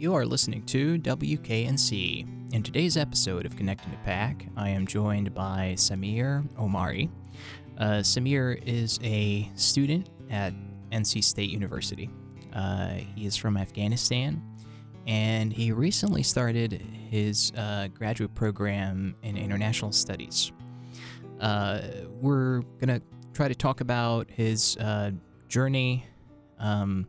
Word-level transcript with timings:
You 0.00 0.14
are 0.14 0.24
listening 0.24 0.62
to 0.62 0.98
WKNC. 0.98 2.54
In 2.54 2.62
today's 2.62 2.96
episode 2.96 3.44
of 3.44 3.54
Connecting 3.54 3.90
the 3.90 3.98
Pack, 3.98 4.46
I 4.56 4.70
am 4.70 4.86
joined 4.86 5.34
by 5.34 5.74
Samir 5.76 6.48
Omari. 6.58 7.10
Uh, 7.76 8.00
Samir 8.00 8.62
is 8.64 8.98
a 9.02 9.50
student 9.56 10.08
at 10.30 10.54
NC 10.90 11.22
State 11.22 11.50
University. 11.50 12.08
Uh, 12.54 12.92
he 13.14 13.26
is 13.26 13.36
from 13.36 13.58
Afghanistan, 13.58 14.42
and 15.06 15.52
he 15.52 15.70
recently 15.70 16.22
started 16.22 16.80
his 17.10 17.52
uh, 17.58 17.88
graduate 17.88 18.34
program 18.34 19.14
in 19.22 19.36
international 19.36 19.92
studies. 19.92 20.50
Uh, 21.40 21.82
we're 22.22 22.62
going 22.80 22.88
to 22.88 23.02
try 23.34 23.48
to 23.48 23.54
talk 23.54 23.82
about 23.82 24.30
his 24.30 24.78
uh, 24.78 25.10
journey, 25.48 26.06
um, 26.58 27.06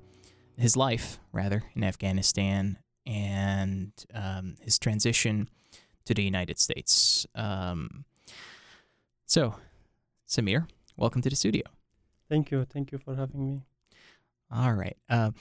his 0.62 0.78
life, 0.78 1.20
rather, 1.34 1.64
in 1.76 1.84
Afghanistan, 1.84 2.78
and 3.06 3.92
um, 4.14 4.56
his 4.62 4.78
transition 4.78 5.50
to 6.06 6.14
the 6.14 6.24
United 6.24 6.60
States. 6.60 7.26
Um, 7.36 8.06
so, 9.26 9.56
Samir, 10.30 10.68
welcome 10.96 11.22
to 11.24 11.30
the 11.30 11.36
studio. 11.36 11.64
Thank 12.30 12.52
you. 12.52 12.64
Thank 12.66 12.92
you 12.92 13.00
for 13.00 13.16
having 13.16 13.46
me. 13.46 13.62
All 14.52 14.74
right. 14.74 14.98
Uh, 15.10 15.32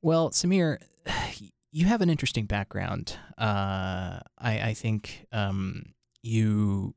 well, 0.00 0.30
Samir, 0.30 0.78
you 1.70 1.84
have 1.86 2.00
an 2.00 2.08
interesting 2.08 2.46
background. 2.46 3.16
Uh, 3.36 4.20
I, 4.38 4.60
I, 4.60 4.74
think 4.74 5.26
um, 5.32 5.92
you 6.22 6.94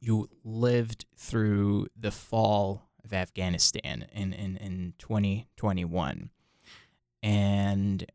you 0.00 0.28
lived 0.44 1.04
through 1.16 1.88
the 1.98 2.12
fall 2.12 2.88
of 3.04 3.12
Afghanistan 3.12 4.06
in, 4.12 4.32
in, 4.32 4.56
in 4.56 4.94
2021. 4.98 6.30
And 7.22 8.06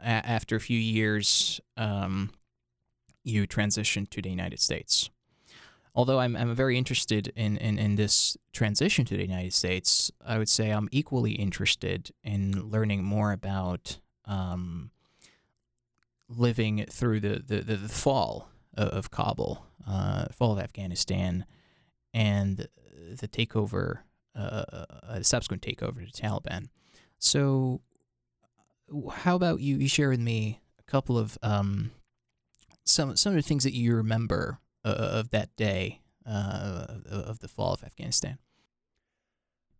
after 0.00 0.56
a 0.56 0.60
few 0.60 0.78
years, 0.78 1.60
um, 1.76 2.30
you 3.24 3.46
transitioned 3.46 4.10
to 4.10 4.22
the 4.22 4.30
United 4.30 4.60
States. 4.60 5.10
Although 5.94 6.20
I'm, 6.20 6.36
I'm 6.36 6.54
very 6.54 6.78
interested 6.78 7.32
in, 7.34 7.56
in, 7.56 7.78
in 7.78 7.96
this 7.96 8.36
transition 8.52 9.04
to 9.06 9.16
the 9.16 9.22
United 9.22 9.52
States, 9.52 10.12
I 10.24 10.38
would 10.38 10.48
say 10.48 10.70
I'm 10.70 10.88
equally 10.92 11.32
interested 11.32 12.12
in 12.22 12.70
learning 12.70 13.02
more 13.02 13.32
about 13.32 13.98
um, 14.24 14.90
living 16.28 16.84
through 16.88 17.20
the, 17.20 17.42
the, 17.44 17.62
the, 17.62 17.76
the 17.76 17.88
fall 17.88 18.48
of, 18.76 18.88
of 18.88 19.10
Kabul, 19.10 19.64
uh, 19.88 20.26
fall 20.30 20.52
of 20.52 20.60
Afghanistan, 20.60 21.44
and 22.14 22.68
the 23.20 23.28
takeover, 23.28 24.00
uh, 24.36 24.62
uh, 24.72 25.18
the 25.18 25.24
subsequent 25.24 25.62
takeover 25.62 26.10
to 26.10 26.22
Taliban. 26.22 26.68
So, 27.18 27.80
how 29.12 29.36
about 29.36 29.60
you, 29.60 29.76
you 29.76 29.88
share 29.88 30.10
with 30.10 30.20
me 30.20 30.60
a 30.78 30.82
couple 30.90 31.18
of 31.18 31.38
um, 31.42 31.90
some 32.84 33.16
some 33.16 33.32
of 33.32 33.36
the 33.36 33.42
things 33.42 33.64
that 33.64 33.74
you 33.74 33.94
remember 33.94 34.60
uh, 34.84 34.88
of 35.20 35.30
that 35.30 35.54
day 35.56 36.00
uh, 36.26 36.86
of 37.10 37.40
the 37.40 37.48
fall 37.48 37.72
of 37.72 37.84
Afghanistan? 37.84 38.38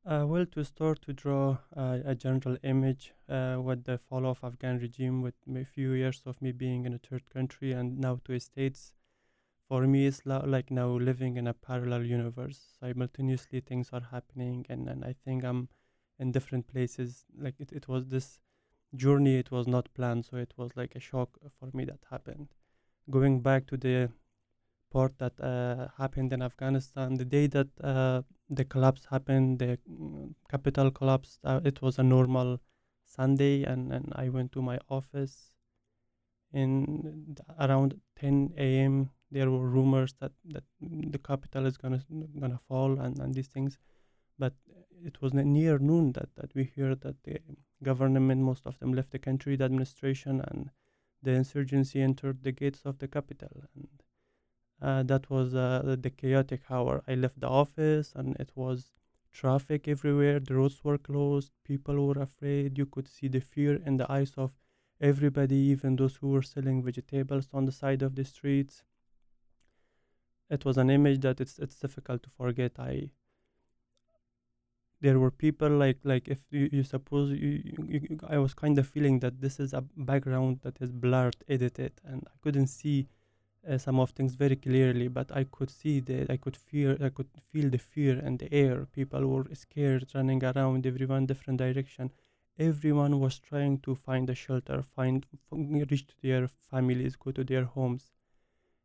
Uh, 0.05 0.25
well, 0.27 0.47
to 0.47 0.65
start 0.65 1.03
to 1.03 1.13
draw 1.13 1.59
uh, 1.77 1.99
a 2.05 2.15
general 2.15 2.57
image 2.63 3.13
uh, 3.29 3.59
with 3.63 3.85
the 3.85 3.99
fall 3.99 4.25
of 4.25 4.43
Afghan 4.43 4.79
regime, 4.79 5.21
with 5.21 5.35
a 5.55 5.65
few 5.65 5.93
years 5.93 6.23
of 6.25 6.41
me 6.41 6.51
being 6.51 6.87
in 6.87 6.95
a 6.95 6.99
third 6.99 7.29
country 7.29 7.73
and 7.73 7.99
now 7.99 8.19
two 8.25 8.39
states, 8.39 8.95
for 9.69 9.87
me 9.87 10.07
it's 10.07 10.23
like 10.25 10.71
now 10.71 10.89
living 10.89 11.37
in 11.37 11.47
a 11.47 11.53
parallel 11.53 12.05
universe. 12.05 12.59
Simultaneously, 12.81 13.61
things 13.61 13.91
are 13.93 14.07
happening, 14.11 14.65
and, 14.71 14.89
and 14.89 15.05
I 15.05 15.15
think 15.25 15.45
I'm 15.45 15.69
in 16.19 16.33
different 16.33 16.69
places. 16.69 17.27
Like 17.39 17.57
it, 17.59 17.71
it 17.73 17.87
was 17.87 18.07
this 18.07 18.41
journey 18.95 19.37
it 19.39 19.51
was 19.51 19.67
not 19.67 19.93
planned 19.95 20.25
so 20.25 20.37
it 20.37 20.53
was 20.57 20.71
like 20.77 20.95
a 20.95 21.01
shock 21.01 21.39
for 21.59 21.71
me 21.73 21.85
that 21.85 22.01
happened. 22.11 22.49
Going 23.11 23.41
back 23.41 23.67
to 23.69 23.77
the 23.77 24.11
part 24.91 25.19
that 25.19 25.39
uh, 25.41 25.89
happened 25.99 26.33
in 26.33 26.43
afghanistan 26.43 27.15
the 27.15 27.25
day 27.25 27.47
that 27.47 27.69
uh, 27.83 28.23
the 28.49 28.65
collapse 28.65 29.07
happened 29.11 29.59
the 29.59 29.79
mm, 29.91 30.35
capital 30.51 30.91
collapsed 30.91 31.39
uh, 31.45 31.61
it 31.65 31.83
was 31.83 31.99
a 31.99 32.03
normal 32.03 32.59
sunday 33.05 33.65
and, 33.65 33.93
and 33.93 34.13
i 34.17 34.29
went 34.29 34.51
to 34.53 34.63
my 34.63 34.79
office 34.89 35.53
in 36.53 37.37
around 37.61 38.01
10 38.17 38.53
a.m 38.57 39.11
there 39.31 39.51
were 39.51 39.69
rumors 39.69 40.15
that, 40.21 40.33
that 40.47 40.65
the 40.81 41.19
capital 41.19 41.67
is 41.67 41.77
gonna 41.77 42.03
gonna 42.41 42.61
fall 42.69 42.99
and, 42.99 43.19
and 43.19 43.35
these 43.35 43.49
things 43.49 43.77
but 44.39 44.55
it 45.05 45.21
was 45.23 45.35
near 45.35 45.79
noon 45.79 46.13
that, 46.13 46.35
that 46.37 46.55
we 46.55 46.73
heard 46.77 47.01
that 47.03 47.23
the 47.25 47.41
government, 47.83 48.41
most 48.41 48.67
of 48.67 48.79
them 48.79 48.93
left 48.93 49.11
the 49.11 49.19
country, 49.19 49.57
the 49.57 49.65
administration, 49.65 50.41
and 50.41 50.71
the 51.23 51.33
insurgency 51.33 52.01
entered 52.01 52.43
the 52.43 52.53
gates 52.53 52.83
of 52.85 52.99
the 52.99 53.09
capital. 53.09 53.65
And 53.75 53.89
uh, 54.81 55.03
that 55.05 55.29
was 55.31 55.55
uh, 55.55 55.97
the 56.01 56.11
chaotic 56.11 56.63
hour. 56.71 57.03
I 57.09 57.15
left 57.15 57.41
the 57.41 57.49
office, 57.49 58.13
and 58.15 58.37
it 58.37 58.53
was 58.55 58.93
traffic 59.33 59.89
everywhere. 59.89 60.41
The 60.41 60.55
roads 60.55 60.83
were 60.85 60.99
closed. 60.99 61.53
People 61.65 62.07
were 62.07 62.21
afraid. 62.21 62.79
You 62.79 62.87
could 62.87 63.09
see 63.09 63.29
the 63.29 63.41
fear 63.41 63.81
in 63.85 63.97
the 63.97 64.11
eyes 64.11 64.33
of 64.37 64.53
everybody, 65.01 65.57
even 65.57 65.97
those 65.97 66.17
who 66.17 66.29
were 66.29 66.43
selling 66.43 66.83
vegetables 66.83 67.49
on 67.53 67.65
the 67.65 67.73
side 67.73 68.03
of 68.03 68.15
the 68.15 68.25
streets. 68.25 68.83
It 70.51 70.65
was 70.65 70.79
an 70.79 70.91
image 70.91 71.21
that 71.21 71.41
it's 71.41 71.59
it's 71.59 71.79
difficult 71.79 72.23
to 72.23 72.31
forget. 72.31 72.79
I 72.79 73.11
there 75.01 75.19
were 75.19 75.31
people 75.31 75.69
like 75.71 75.99
like 76.05 76.29
if 76.29 76.41
you, 76.51 76.69
you 76.73 76.83
suppose 76.83 77.31
you, 77.31 77.63
you, 77.65 77.77
you, 77.89 78.19
I 78.29 78.39
was 78.39 78.55
kind 78.55 78.79
of 78.79 78.87
feeling 78.89 79.21
that 79.21 79.41
this 79.41 79.61
is 79.61 79.73
a 79.73 79.83
background 79.97 80.61
that 80.63 80.77
is 80.81 80.91
blurred, 80.91 81.37
edited, 81.49 81.93
and 82.05 82.27
I 82.27 82.37
couldn't 82.43 82.67
see 82.69 83.09
uh, 83.69 83.79
some 83.79 84.01
of 84.01 84.11
things 84.11 84.35
very 84.35 84.57
clearly, 84.57 85.09
but 85.09 85.31
I 85.35 85.45
could 85.45 85.71
see 85.71 86.01
that 86.01 86.31
I 86.31 86.37
could 86.37 86.57
feel 86.57 86.97
I 87.03 87.11
could 87.11 87.29
feel 87.53 87.71
the 87.71 87.79
fear 87.79 88.19
and 88.19 88.39
the 88.39 88.53
air. 88.53 88.87
People 88.87 89.27
were 89.27 89.47
scared, 89.55 90.07
running 90.15 90.43
around, 90.45 90.87
everyone 90.87 91.27
different 91.27 91.59
direction. 91.59 92.11
Everyone 92.59 93.21
was 93.21 93.39
trying 93.39 93.79
to 93.81 93.95
find 93.95 94.29
a 94.29 94.35
shelter, 94.35 94.83
find 94.83 95.27
reach 95.53 96.07
to 96.09 96.15
their 96.23 96.49
families, 96.49 97.15
go 97.17 97.31
to 97.31 97.45
their 97.45 97.65
homes, 97.65 98.11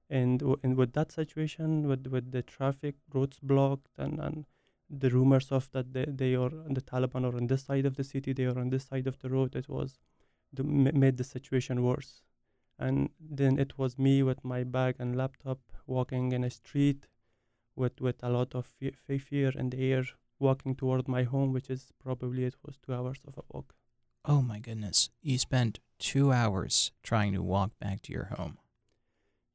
and 0.10 0.44
and 0.64 0.76
with 0.78 0.94
that 0.94 1.12
situation, 1.12 1.88
with 1.88 2.08
with 2.08 2.32
the 2.32 2.44
traffic 2.44 2.96
roads 3.14 3.40
blocked 3.42 3.90
and 3.98 4.20
and 4.20 4.46
the 4.90 5.10
rumors 5.10 5.52
of 5.52 5.70
that 5.72 5.94
they, 5.94 6.06
they 6.08 6.36
are 6.36 6.50
the 6.50 6.82
Taliban 6.82 7.26
are 7.26 7.36
on 7.36 7.48
this 7.48 7.64
side 7.64 7.86
of 7.86 7.96
the 7.96 8.04
city, 8.04 8.34
they 8.34 8.46
are 8.46 8.60
on 8.60 8.70
this 8.70 8.86
side 8.86 9.08
of 9.08 9.20
the 9.20 9.30
road. 9.30 9.56
It 9.56 9.70
was 9.70 10.00
the, 10.52 10.64
made 10.64 11.18
the 11.18 11.24
situation 11.24 11.84
worse. 11.84 12.22
And 12.80 13.10
then 13.20 13.60
it 13.60 13.78
was 13.78 13.98
me 13.98 14.24
with 14.24 14.44
my 14.44 14.64
bag 14.64 14.96
and 15.00 15.16
laptop 15.16 15.60
walking 15.86 16.32
in 16.32 16.44
a 16.44 16.50
street 16.50 17.08
with 17.76 18.02
with 18.02 18.22
a 18.24 18.30
lot 18.30 18.56
of 18.56 18.66
fe- 18.66 19.18
fear 19.18 19.52
in 19.56 19.70
the 19.70 19.92
air, 19.92 20.04
walking 20.40 20.76
toward 20.76 21.08
my 21.08 21.24
home, 21.24 21.54
which 21.54 21.70
is 21.70 21.92
probably 22.00 22.46
it 22.46 22.56
was 22.66 22.78
two 22.78 22.94
hours 22.94 23.20
of 23.28 23.38
a 23.38 23.44
walk. 23.50 23.74
Oh 24.26 24.42
my 24.42 24.60
goodness! 24.60 25.10
You 25.22 25.38
spent 25.38 25.80
two 26.00 26.32
hours 26.32 26.92
trying 27.04 27.34
to 27.34 27.42
walk 27.42 27.72
back 27.80 28.02
to 28.04 28.14
your 28.14 28.30
home. 28.38 28.58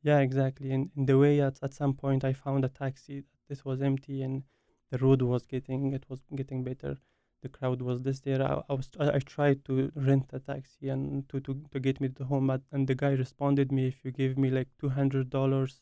Yeah, 0.03 0.19
exactly. 0.21 0.71
And 0.71 0.91
in 0.97 1.07
the 1.07 1.19
way, 1.19 1.41
at, 1.41 1.59
at 1.63 1.75
some 1.75 1.95
point, 1.95 2.25
I 2.25 2.33
found 2.33 2.65
a 2.65 2.69
taxi. 2.69 3.21
that 3.21 3.49
This 3.49 3.65
was 3.65 3.83
empty, 3.83 4.23
and 4.23 4.43
the 4.91 4.99
road 4.99 5.23
was 5.23 5.47
getting 5.47 5.93
it 5.93 6.05
was 6.09 6.23
getting 6.35 6.65
better 6.65 6.97
the 7.43 7.49
crowd 7.49 7.83
was 7.83 8.03
this 8.03 8.21
there. 8.21 8.43
I, 8.43 8.63
I 8.69 8.73
was 8.73 8.89
I, 8.99 9.17
I, 9.17 9.19
tried 9.19 9.65
to 9.67 9.93
rent 9.95 10.31
a 10.33 10.41
taxi 10.41 10.89
and 10.89 11.29
to, 11.29 11.41
to, 11.41 11.61
to 11.71 11.81
get 11.81 12.01
me 12.01 12.09
to 12.09 12.25
home 12.25 12.49
but, 12.49 12.63
and 12.73 12.87
the 12.89 12.95
guy 12.95 13.11
responded 13.11 13.71
me 13.71 13.87
if 13.87 14.05
you 14.05 14.11
give 14.11 14.37
me 14.37 14.51
like 14.51 14.69
$200 14.83 15.81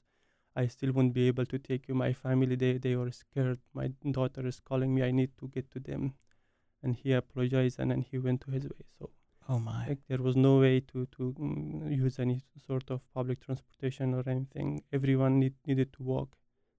i 0.59 0.67
still 0.67 0.93
won't 0.93 1.13
be 1.13 1.27
able 1.29 1.45
to 1.47 1.59
take 1.59 1.87
you. 1.89 1.95
My 1.95 2.13
family 2.13 2.57
they, 2.57 2.79
they 2.79 2.97
were 2.97 3.11
scared. 3.11 3.59
My 3.75 3.89
daughter 4.11 4.47
is 4.47 4.59
calling 4.59 4.95
me. 4.95 5.03
I 5.03 5.11
need 5.11 5.33
to 5.39 5.49
get 5.49 5.71
to 5.73 5.81
them. 5.81 6.15
And 6.83 6.97
he 6.97 7.13
apologized 7.13 7.79
and 7.79 7.91
then 7.91 8.01
he 8.11 8.17
went 8.19 8.41
to 8.43 8.51
his 8.53 8.65
way. 8.65 8.85
So 8.99 9.11
oh 9.51 9.59
my. 9.59 9.87
like 9.89 9.99
there 10.09 10.23
was 10.23 10.35
no 10.35 10.59
way 10.61 10.81
to 10.81 11.07
to 11.17 11.35
mm, 11.39 11.95
use 11.95 12.19
any 12.19 12.41
sort 12.67 12.91
of 12.91 13.01
public 13.13 13.41
transportation 13.41 14.15
or 14.15 14.25
anything. 14.27 14.83
Everyone 14.93 15.39
need, 15.39 15.55
needed 15.67 15.93
to 15.95 16.03
walk 16.03 16.37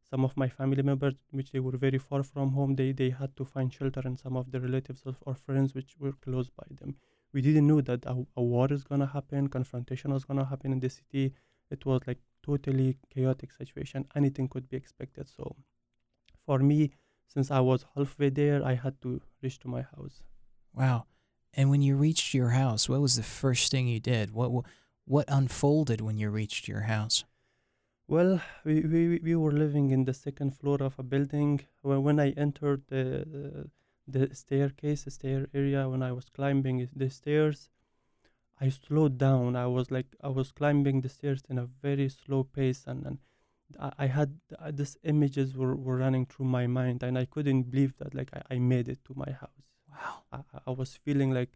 some 0.09 0.24
of 0.24 0.36
my 0.38 0.48
family 0.48 0.81
members 0.81 1.15
which 1.31 1.51
they 1.51 1.59
were 1.59 1.77
very 1.77 1.98
far 1.98 2.24
from 2.24 2.51
home 2.51 2.75
they, 2.75 2.92
they 2.92 3.09
had 3.09 3.36
to 3.36 3.44
find 3.44 3.74
shelter 3.74 4.01
and 4.06 4.18
some 4.18 4.38
of 4.38 4.51
the 4.51 4.59
relatives 4.59 5.04
or 5.25 5.36
friends 5.36 5.74
which 5.75 5.95
were 6.00 6.13
close 6.13 6.50
by 6.50 6.65
them. 6.80 6.95
We 7.33 7.42
didn't 7.42 7.68
know 7.68 7.81
that 7.81 8.06
a, 8.06 8.25
a 8.38 8.42
war 8.42 8.71
is 8.71 8.83
going 8.83 9.01
to 9.01 9.07
happen 9.07 9.48
confrontation 9.50 10.13
was 10.13 10.24
going 10.24 10.39
to 10.39 10.45
happen 10.45 10.71
in 10.71 10.80
the 10.80 10.89
city. 10.89 11.33
It 11.69 11.86
was 11.86 12.01
like 12.07 12.19
totally 12.42 12.98
chaotic 13.13 13.51
situation. 13.51 14.06
Anything 14.15 14.48
could 14.48 14.69
be 14.69 14.77
expected. 14.77 15.27
So 15.27 15.56
for 16.45 16.59
me 16.59 16.92
since 17.27 17.51
i 17.51 17.59
was 17.59 17.86
halfway 17.94 18.30
there 18.30 18.63
i 18.65 18.74
had 18.74 19.01
to 19.01 19.21
reach 19.42 19.59
to 19.59 19.68
my 19.68 19.81
house. 19.81 20.24
Wow. 20.74 21.06
And 21.54 21.69
when 21.69 21.81
you 21.81 21.95
reached 21.98 22.33
your 22.33 22.50
house 22.50 22.88
what 22.88 23.01
was 23.01 23.15
the 23.15 23.24
first 23.24 23.71
thing 23.71 23.88
you 23.88 24.00
did? 24.00 24.31
What 24.31 24.51
what 25.06 25.25
unfolded 25.27 26.01
when 26.01 26.18
you 26.18 26.30
reached 26.30 26.68
your 26.68 26.81
house 26.81 27.24
well, 28.07 28.42
we, 28.63 28.81
we, 28.81 29.19
we 29.24 29.36
were 29.36 29.51
living 29.51 29.92
in 29.92 30.06
the 30.06 30.13
second 30.13 30.56
floor 30.57 30.81
of 30.81 30.98
a 30.98 31.04
building. 31.04 31.62
When, 31.81 32.04
when 32.04 32.19
I 32.19 32.31
entered 32.31 32.83
the, 32.89 33.69
the 34.07 34.33
staircase, 34.33 35.04
the 35.04 35.12
stair 35.12 35.48
area, 35.54 35.89
when 35.89 36.01
I 36.04 36.12
was 36.13 36.25
climbing 36.30 36.88
the 36.95 37.09
stairs, 37.09 37.69
I 38.59 38.69
slowed 38.69 39.18
down. 39.18 39.56
I 39.56 39.68
was 39.68 39.92
like 39.92 40.15
I 40.21 40.30
was 40.30 40.51
climbing 40.51 41.01
the 41.01 41.09
stairs 41.09 41.44
in 41.50 41.57
a 41.57 41.65
very 41.65 42.09
slow 42.09 42.44
pace, 42.44 42.83
and, 42.88 43.06
and 43.06 43.18
I, 43.80 43.92
I 44.00 44.07
had 44.07 44.39
uh, 44.59 44.71
these 44.71 44.98
images 45.04 45.56
were, 45.56 45.75
were 45.75 45.98
running 45.98 46.25
through 46.25 46.45
my 46.48 46.68
mind, 46.68 47.04
and 47.04 47.18
I 47.18 47.25
couldn't 47.25 47.63
believe 47.71 47.95
that 47.98 48.15
like 48.15 48.30
I, 48.33 48.56
I 48.56 48.59
made 48.59 48.89
it 48.89 49.04
to 49.06 49.13
my 49.15 49.31
house. 49.31 49.63
Wow. 49.92 50.24
I- 50.31 50.59
I 50.68 50.71
was 50.71 50.95
feeling 50.95 51.31
like 51.33 51.51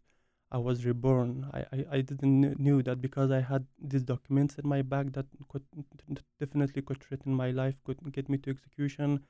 I 0.52 0.58
was 0.58 0.84
reborn. 0.86 1.50
I, 1.52 1.60
I, 1.72 1.86
I 1.90 2.00
didn't 2.02 2.42
kn- 2.42 2.56
knew 2.58 2.82
that 2.84 3.00
because 3.00 3.30
I 3.32 3.40
had 3.40 3.66
these 3.80 4.04
documents 4.04 4.56
in 4.56 4.68
my 4.68 4.82
bag 4.82 5.12
that 5.14 5.26
could 5.48 5.64
definitely 6.38 6.82
could 6.82 7.02
threaten 7.02 7.34
my 7.34 7.50
life, 7.50 7.74
could 7.84 7.98
get 8.12 8.28
me 8.28 8.38
to 8.38 8.50
execution. 8.50 9.24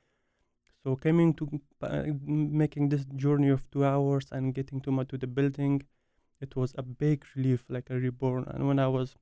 So 0.83 0.95
coming 0.97 1.33
to 1.35 1.61
uh, 1.81 2.03
making 2.27 2.89
this 2.89 3.05
journey 3.15 3.49
of 3.49 3.71
two 3.71 3.85
hours 3.85 4.27
and 4.31 4.53
getting 4.53 4.81
to 4.81 4.91
my 4.91 5.05
to 5.05 5.17
the 5.17 5.27
building, 5.27 5.83
it 6.41 6.55
was 6.55 6.75
a 6.77 6.83
big 6.83 7.25
relief, 7.35 7.65
like 7.69 7.89
a 7.89 7.95
reborn. 7.97 8.43
And 8.47 8.67
when 8.67 8.77
I 8.79 8.89
was 8.89 9.15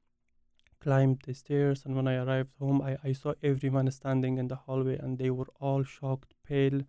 climbed 0.82 1.22
the 1.26 1.34
stairs 1.36 1.86
and 1.86 1.96
when 1.96 2.08
I 2.08 2.16
arrived 2.16 2.52
home, 2.60 2.82
I, 2.82 2.98
I 3.04 3.14
saw 3.14 3.34
everyone 3.44 3.92
standing 3.92 4.38
in 4.40 4.48
the 4.50 4.56
hallway 4.56 4.98
and 4.98 5.18
they 5.20 5.30
were 5.30 5.48
all 5.60 5.84
shocked, 5.84 6.34
pale 6.44 6.82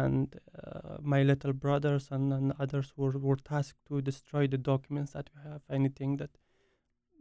and 0.00 0.36
uh, 0.64 0.96
my 1.02 1.22
little 1.22 1.52
brothers 1.52 2.08
and, 2.10 2.32
and 2.32 2.52
others 2.58 2.92
were, 2.96 3.16
were 3.18 3.36
tasked 3.36 3.80
to 3.88 4.02
destroy 4.02 4.46
the 4.48 4.58
documents 4.58 5.12
that 5.12 5.30
we 5.34 5.50
have. 5.50 5.62
Anything 5.70 6.18
that 6.18 6.30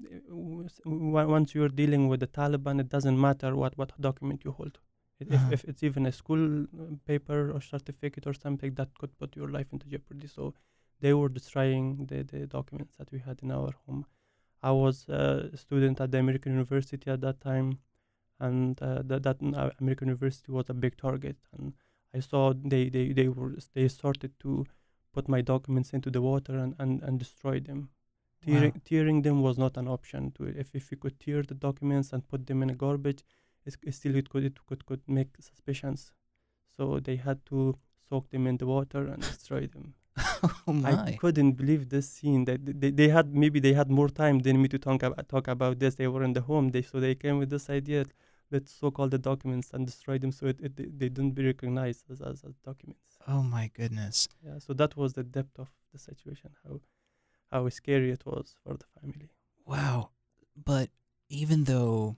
uh, 0.06 0.20
w- 0.30 0.66
s- 0.66 0.80
w- 0.86 1.30
once 1.38 1.56
you're 1.56 1.70
dealing 1.82 2.08
with 2.08 2.20
the 2.20 2.28
taliban 2.28 2.80
it 2.80 2.90
doesn't 2.90 3.20
matter 3.28 3.56
what, 3.56 3.78
what 3.78 3.92
document 4.10 4.42
you 4.46 4.52
hold. 4.52 4.80
I- 5.22 5.26
Uh-huh. 5.36 5.54
if, 5.54 5.64
if 5.64 5.66
it's 5.70 5.84
even 5.84 6.06
a 6.08 6.12
school 6.12 6.44
uh, 6.64 6.96
paper 7.12 7.40
or 7.56 7.62
certificate 7.62 8.26
or 8.28 8.34
something 8.34 8.74
that 8.80 8.90
could 9.00 9.14
put 9.20 9.36
your 9.36 9.50
life 9.58 9.68
into 9.74 9.88
jeopardy. 9.88 10.28
So 10.28 10.54
they 11.02 11.14
were 11.14 11.30
destroying 11.30 12.06
the, 12.08 12.24
the 12.24 12.48
documents 12.48 12.96
that 12.98 13.12
we 13.12 13.20
had 13.20 13.40
in 13.44 13.52
our 13.52 13.74
home. 13.86 14.06
I 14.64 14.72
was 14.72 15.08
a 15.10 15.58
student 15.58 16.02
at 16.02 16.12
the 16.12 16.20
american 16.20 16.52
university 16.54 17.10
at 17.12 17.22
that 17.22 17.40
time 17.42 17.70
and 18.40 18.82
uh, 18.82 19.02
that, 19.10 19.24
that 19.24 19.38
uh, 19.62 19.70
american 19.80 20.08
university 20.10 20.52
was 20.52 20.70
a 20.70 20.74
big 20.74 20.98
target. 20.98 21.38
And 21.58 21.74
I 22.14 22.20
saw 22.20 22.54
they, 22.54 22.90
they, 22.90 23.14
they 23.14 23.28
were 23.28 23.56
they 23.74 23.88
started 23.88 24.32
to 24.42 24.66
put 25.14 25.28
my 25.30 25.42
documents 25.42 25.94
into 25.94 26.10
the 26.10 26.22
water 26.22 26.58
and, 26.58 26.76
and, 26.80 27.02
and 27.04 27.20
destroy 27.20 27.60
them. 27.60 27.90
Tearing, 28.46 28.72
Wow. 28.74 28.82
tearing 28.86 29.22
them 29.22 29.42
was 29.42 29.58
not 29.58 29.78
an 29.78 29.88
option. 29.88 30.32
To 30.34 30.46
if 30.46 30.74
if 30.74 30.92
you 30.92 30.98
could 30.98 31.20
tear 31.20 31.44
the 31.44 31.54
documents 31.54 32.12
and 32.14 32.28
put 32.28 32.48
them 32.48 32.64
in 32.64 32.70
a 32.70 32.76
garbage, 32.76 33.24
it's, 33.66 33.78
it 33.84 33.94
still 33.94 34.16
it 34.16 34.30
could 34.30 34.44
it 34.44 34.58
could 34.68 34.86
could 34.86 35.02
make 35.08 35.30
suspicions. 35.40 36.12
So 36.76 37.00
they 37.00 37.18
had 37.18 37.46
to 37.48 37.78
soak 38.10 38.30
them 38.30 38.48
in 38.48 38.58
the 38.58 38.66
water 38.66 39.06
and 39.08 39.22
destroy 39.22 39.68
them. 39.68 39.94
oh 40.68 40.82
I 40.86 41.18
couldn't 41.20 41.54
believe 41.54 41.90
this 41.90 42.10
scene. 42.10 42.46
That 42.46 42.60
they, 42.82 42.92
they 42.92 43.10
had 43.10 43.34
maybe 43.34 43.60
they 43.60 43.74
had 43.74 43.90
more 43.92 44.10
time 44.10 44.40
than 44.40 44.62
me 44.62 44.68
to 44.70 44.80
talk 44.80 45.04
about 45.04 45.30
talk 45.30 45.48
about 45.48 45.80
this. 45.80 45.96
They 45.96 46.08
were 46.08 46.24
in 46.24 46.34
the 46.34 46.42
home. 46.42 46.70
They 46.70 46.82
so 46.82 47.00
they 47.00 47.16
came 47.16 47.38
with 47.38 47.50
this 47.50 47.70
idea. 47.70 48.06
Soak 48.68 49.00
all 49.00 49.08
the 49.10 49.18
documents 49.18 49.70
and 49.74 49.86
destroy 49.86 50.18
them 50.18 50.32
so 50.32 50.48
it, 50.48 50.60
it 50.62 51.00
they- 51.00 51.10
don't 51.10 51.32
be 51.32 51.46
recognized 51.46 52.04
as, 52.12 52.22
as, 52.22 52.44
as 52.44 52.56
documents. 52.66 53.18
Oh 53.28 53.44
my 53.44 53.70
goodness. 53.74 54.28
Yeah. 54.46 54.58
So 54.60 54.74
that 54.74 54.98
was 54.98 55.14
the 55.14 55.24
depth 55.24 55.58
of 55.60 55.70
the 55.94 56.00
situation. 56.00 56.52
How 56.64 56.80
how 57.52 57.70
scary 57.70 58.12
it 58.12 58.26
was 58.26 58.56
for 58.64 58.74
the 58.76 58.86
family. 59.00 59.30
Wow. 59.66 60.10
But 60.72 60.90
even 61.30 61.66
though 61.66 62.18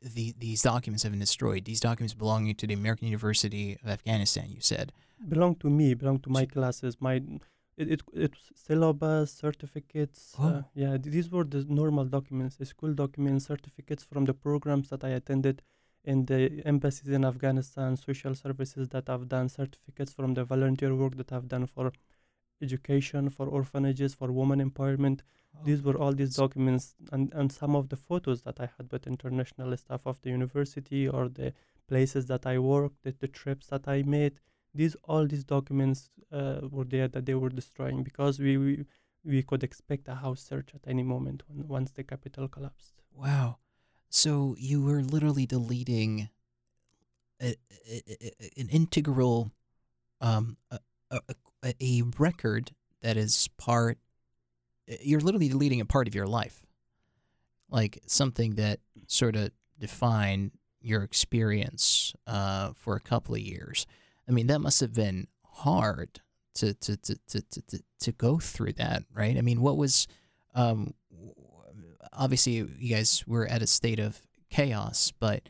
the 0.00 0.34
these 0.38 0.62
documents 0.62 1.02
have 1.02 1.12
been 1.12 1.20
destroyed, 1.20 1.64
these 1.64 1.80
documents 1.80 2.14
belonging 2.14 2.54
to 2.56 2.66
the 2.66 2.74
American 2.74 3.08
University 3.08 3.78
of 3.82 3.88
Afghanistan, 3.90 4.46
you 4.50 4.60
said. 4.60 4.92
Belong 5.28 5.56
to 5.56 5.68
me. 5.68 5.94
Belong 5.94 6.18
to 6.20 6.30
my 6.30 6.42
So- 6.44 6.50
classes. 6.56 6.96
My 7.00 7.20
it 7.82 7.88
it, 7.94 8.02
it 8.26 8.32
syllabus 8.64 9.28
certificates. 9.44 10.20
Uh, 10.38 10.42
Oh. 10.46 10.64
yeah. 10.82 10.94
th- 11.02 11.12
These 11.16 11.28
were 11.34 11.44
the 11.54 11.62
normal 11.80 12.06
documents, 12.16 12.54
the 12.62 12.66
school 12.74 12.92
documents, 13.04 13.46
certificates 13.52 14.04
from 14.10 14.22
the 14.30 14.34
programs 14.46 14.86
that 14.90 15.02
I 15.04 15.10
attended 15.20 15.56
in 16.04 16.18
the 16.30 16.40
embassies 16.72 17.10
in 17.18 17.24
Afghanistan, 17.32 17.96
social 18.08 18.34
services 18.44 18.84
that 18.94 19.08
I've 19.12 19.28
done, 19.36 19.48
certificates 19.60 20.12
from 20.18 20.30
the 20.34 20.44
volunteer 20.54 20.92
work 21.02 21.14
that 21.20 21.32
I've 21.32 21.48
done 21.54 21.66
for 21.66 21.86
education, 22.60 23.30
for 23.30 23.46
orphanages, 23.48 24.14
for 24.14 24.32
women 24.32 24.60
empowerment. 24.70 25.20
These 25.64 25.82
were 25.82 25.98
all 25.98 26.12
these 26.12 26.34
documents 26.36 26.94
and, 27.12 27.32
and 27.34 27.50
some 27.50 27.74
of 27.74 27.88
the 27.88 27.96
photos 27.96 28.42
that 28.42 28.60
I 28.60 28.68
had 28.76 28.90
with 28.92 29.06
international 29.06 29.76
staff 29.76 30.02
of 30.06 30.20
the 30.22 30.30
university 30.30 31.08
or 31.08 31.28
the 31.28 31.52
places 31.88 32.26
that 32.26 32.46
I 32.46 32.58
worked, 32.58 33.02
the, 33.02 33.12
the 33.18 33.28
trips 33.28 33.66
that 33.68 33.88
I 33.88 34.02
made. 34.02 34.34
These 34.74 34.96
all 35.04 35.26
these 35.26 35.44
documents 35.44 36.10
uh, 36.32 36.60
were 36.70 36.84
there 36.84 37.08
that 37.08 37.26
they 37.26 37.34
were 37.34 37.48
destroying 37.48 38.02
because 38.02 38.38
we, 38.38 38.56
we 38.56 38.84
we 39.24 39.42
could 39.42 39.62
expect 39.62 40.08
a 40.08 40.14
house 40.16 40.42
search 40.42 40.70
at 40.74 40.80
any 40.86 41.02
moment 41.02 41.42
when, 41.48 41.66
once 41.66 41.90
the 41.90 42.04
capital 42.04 42.48
collapsed. 42.48 42.94
Wow. 43.14 43.58
So 44.08 44.54
you 44.58 44.82
were 44.82 45.02
literally 45.02 45.46
deleting 45.46 46.30
a, 47.40 47.56
a, 47.90 48.02
a- 48.08 48.60
an 48.60 48.68
integral, 48.68 49.50
um, 50.20 50.56
a, 51.10 52.02
record 52.18 52.72
that 53.02 53.16
is 53.16 53.48
part. 53.58 53.98
You're 55.02 55.20
literally 55.20 55.48
deleting 55.48 55.80
a 55.80 55.84
part 55.84 56.08
of 56.08 56.14
your 56.14 56.26
life, 56.26 56.64
like 57.70 58.00
something 58.06 58.54
that 58.54 58.80
sort 59.06 59.36
of 59.36 59.50
defined 59.78 60.52
your 60.80 61.02
experience 61.02 62.14
uh, 62.26 62.72
for 62.74 62.96
a 62.96 63.00
couple 63.00 63.34
of 63.34 63.40
years. 63.40 63.86
I 64.28 64.32
mean, 64.32 64.46
that 64.48 64.60
must 64.60 64.80
have 64.80 64.94
been 64.94 65.26
hard 65.42 66.20
to 66.54 66.74
to 66.74 66.96
to 66.96 67.14
to 67.28 67.40
to, 67.40 67.82
to, 68.00 68.12
go 68.12 68.38
through 68.38 68.74
that, 68.74 69.04
right? 69.12 69.36
I 69.36 69.40
mean, 69.40 69.60
what 69.60 69.76
was 69.76 70.06
um, 70.54 70.94
obviously 72.12 72.52
you 72.52 72.94
guys 72.94 73.24
were 73.26 73.46
at 73.46 73.62
a 73.62 73.66
state 73.66 73.98
of 73.98 74.20
chaos, 74.50 75.12
but 75.18 75.48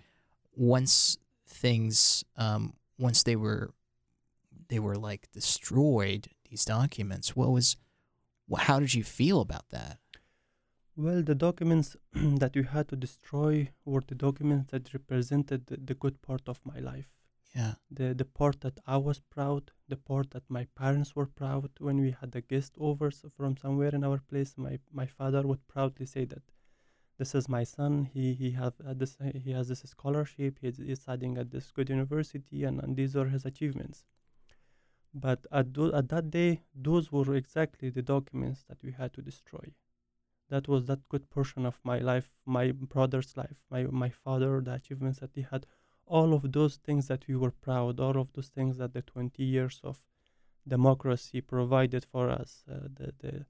once 0.54 1.18
things 1.46 2.24
um, 2.36 2.74
once 2.98 3.22
they 3.22 3.36
were 3.36 3.70
they 4.68 4.78
were 4.78 4.96
like 4.96 5.30
destroyed, 5.32 6.28
these 6.48 6.64
documents, 6.64 7.34
what 7.34 7.50
was 7.50 7.76
how 8.56 8.78
did 8.78 8.94
you 8.94 9.04
feel 9.04 9.40
about 9.40 9.68
that? 9.70 9.98
Well, 10.96 11.22
the 11.22 11.34
documents 11.34 11.96
that 12.12 12.54
we 12.54 12.64
had 12.64 12.88
to 12.88 12.96
destroy 12.96 13.70
were 13.84 14.02
the 14.06 14.14
documents 14.14 14.72
that 14.72 14.92
represented 14.92 15.66
the 15.66 15.94
good 15.94 16.20
part 16.22 16.42
of 16.48 16.60
my 16.64 16.80
life. 16.80 17.08
Yeah. 17.58 17.74
the 17.90 18.14
the 18.14 18.24
part 18.24 18.60
that 18.62 18.80
I 18.86 18.96
was 18.96 19.20
proud, 19.20 19.70
the 19.86 19.98
part 19.98 20.30
that 20.30 20.48
my 20.48 20.64
parents 20.74 21.14
were 21.14 21.26
proud 21.26 21.70
when 21.78 22.00
we 22.00 22.12
had 22.12 22.34
a 22.34 22.40
guest 22.40 22.72
over 22.78 23.10
from 23.10 23.58
somewhere 23.58 23.94
in 23.94 24.02
our 24.02 24.18
place. 24.30 24.56
My 24.56 24.78
my 24.90 25.04
father 25.06 25.42
would 25.46 25.68
proudly 25.68 26.06
say 26.06 26.24
that 26.24 26.44
this 27.18 27.34
is 27.34 27.48
my 27.48 27.64
son. 27.64 28.04
He 28.14 28.34
he 28.34 28.52
have 28.52 28.74
uh, 28.86 28.94
this 28.94 29.18
he 29.44 29.52
has 29.52 29.68
this 29.68 29.80
scholarship. 29.80 30.58
He's, 30.60 30.78
he's 30.78 31.00
studying 31.02 31.38
at 31.38 31.50
this 31.50 31.70
good 31.72 31.90
university, 31.90 32.64
and, 32.64 32.80
and 32.82 32.96
these 32.96 33.16
are 33.16 33.28
his 33.28 33.44
achievements. 33.44 34.04
But 35.12 35.46
at 35.52 35.74
tho- 35.74 35.92
at 35.94 36.08
that 36.08 36.30
day, 36.30 36.62
those 36.74 37.12
were 37.12 37.34
exactly 37.34 37.90
the 37.90 38.00
documents 38.00 38.64
that 38.68 38.82
we 38.82 38.92
had 38.92 39.12
to 39.14 39.20
destroy. 39.20 39.74
That 40.50 40.68
was 40.68 40.86
that 40.86 41.08
good 41.08 41.30
portion 41.30 41.66
of 41.66 41.80
my 41.84 41.98
life, 42.00 42.30
my 42.46 42.72
brother's 42.72 43.36
life, 43.36 43.58
my 43.70 43.84
my 43.84 44.10
father, 44.10 44.60
the 44.60 44.74
achievements 44.74 45.20
that 45.20 45.34
he 45.34 45.42
had 45.42 45.66
all 46.08 46.34
of 46.34 46.52
those 46.52 46.76
things 46.76 47.08
that 47.08 47.26
we 47.28 47.36
were 47.36 47.50
proud, 47.50 48.00
all 48.00 48.18
of 48.18 48.32
those 48.32 48.48
things 48.48 48.78
that 48.78 48.92
the 48.92 49.02
20 49.02 49.42
years 49.42 49.80
of 49.84 50.00
democracy 50.66 51.40
provided 51.40 52.04
for 52.04 52.30
us, 52.30 52.64
uh, 52.70 52.88
the, 52.94 53.12
the 53.20 53.46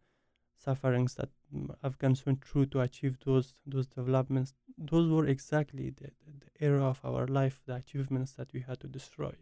sufferings 0.57 1.15
that 1.15 1.31
Afghans 1.83 2.27
went 2.27 2.45
through 2.45 2.67
to 2.67 2.81
achieve 2.81 3.17
those 3.25 3.59
those 3.67 3.87
developments, 3.87 4.55
those 4.77 5.11
were 5.11 5.27
exactly 5.27 5.91
the, 5.91 6.11
the, 6.27 6.67
era 6.67 6.85
of 6.85 7.01
our 7.05 7.27
life, 7.27 7.61
the 7.67 7.77
achievements 7.77 8.33
that 8.33 8.53
we 8.53 8.61
had 8.61 8.81
to 8.81 8.89
destroy. 8.89 9.33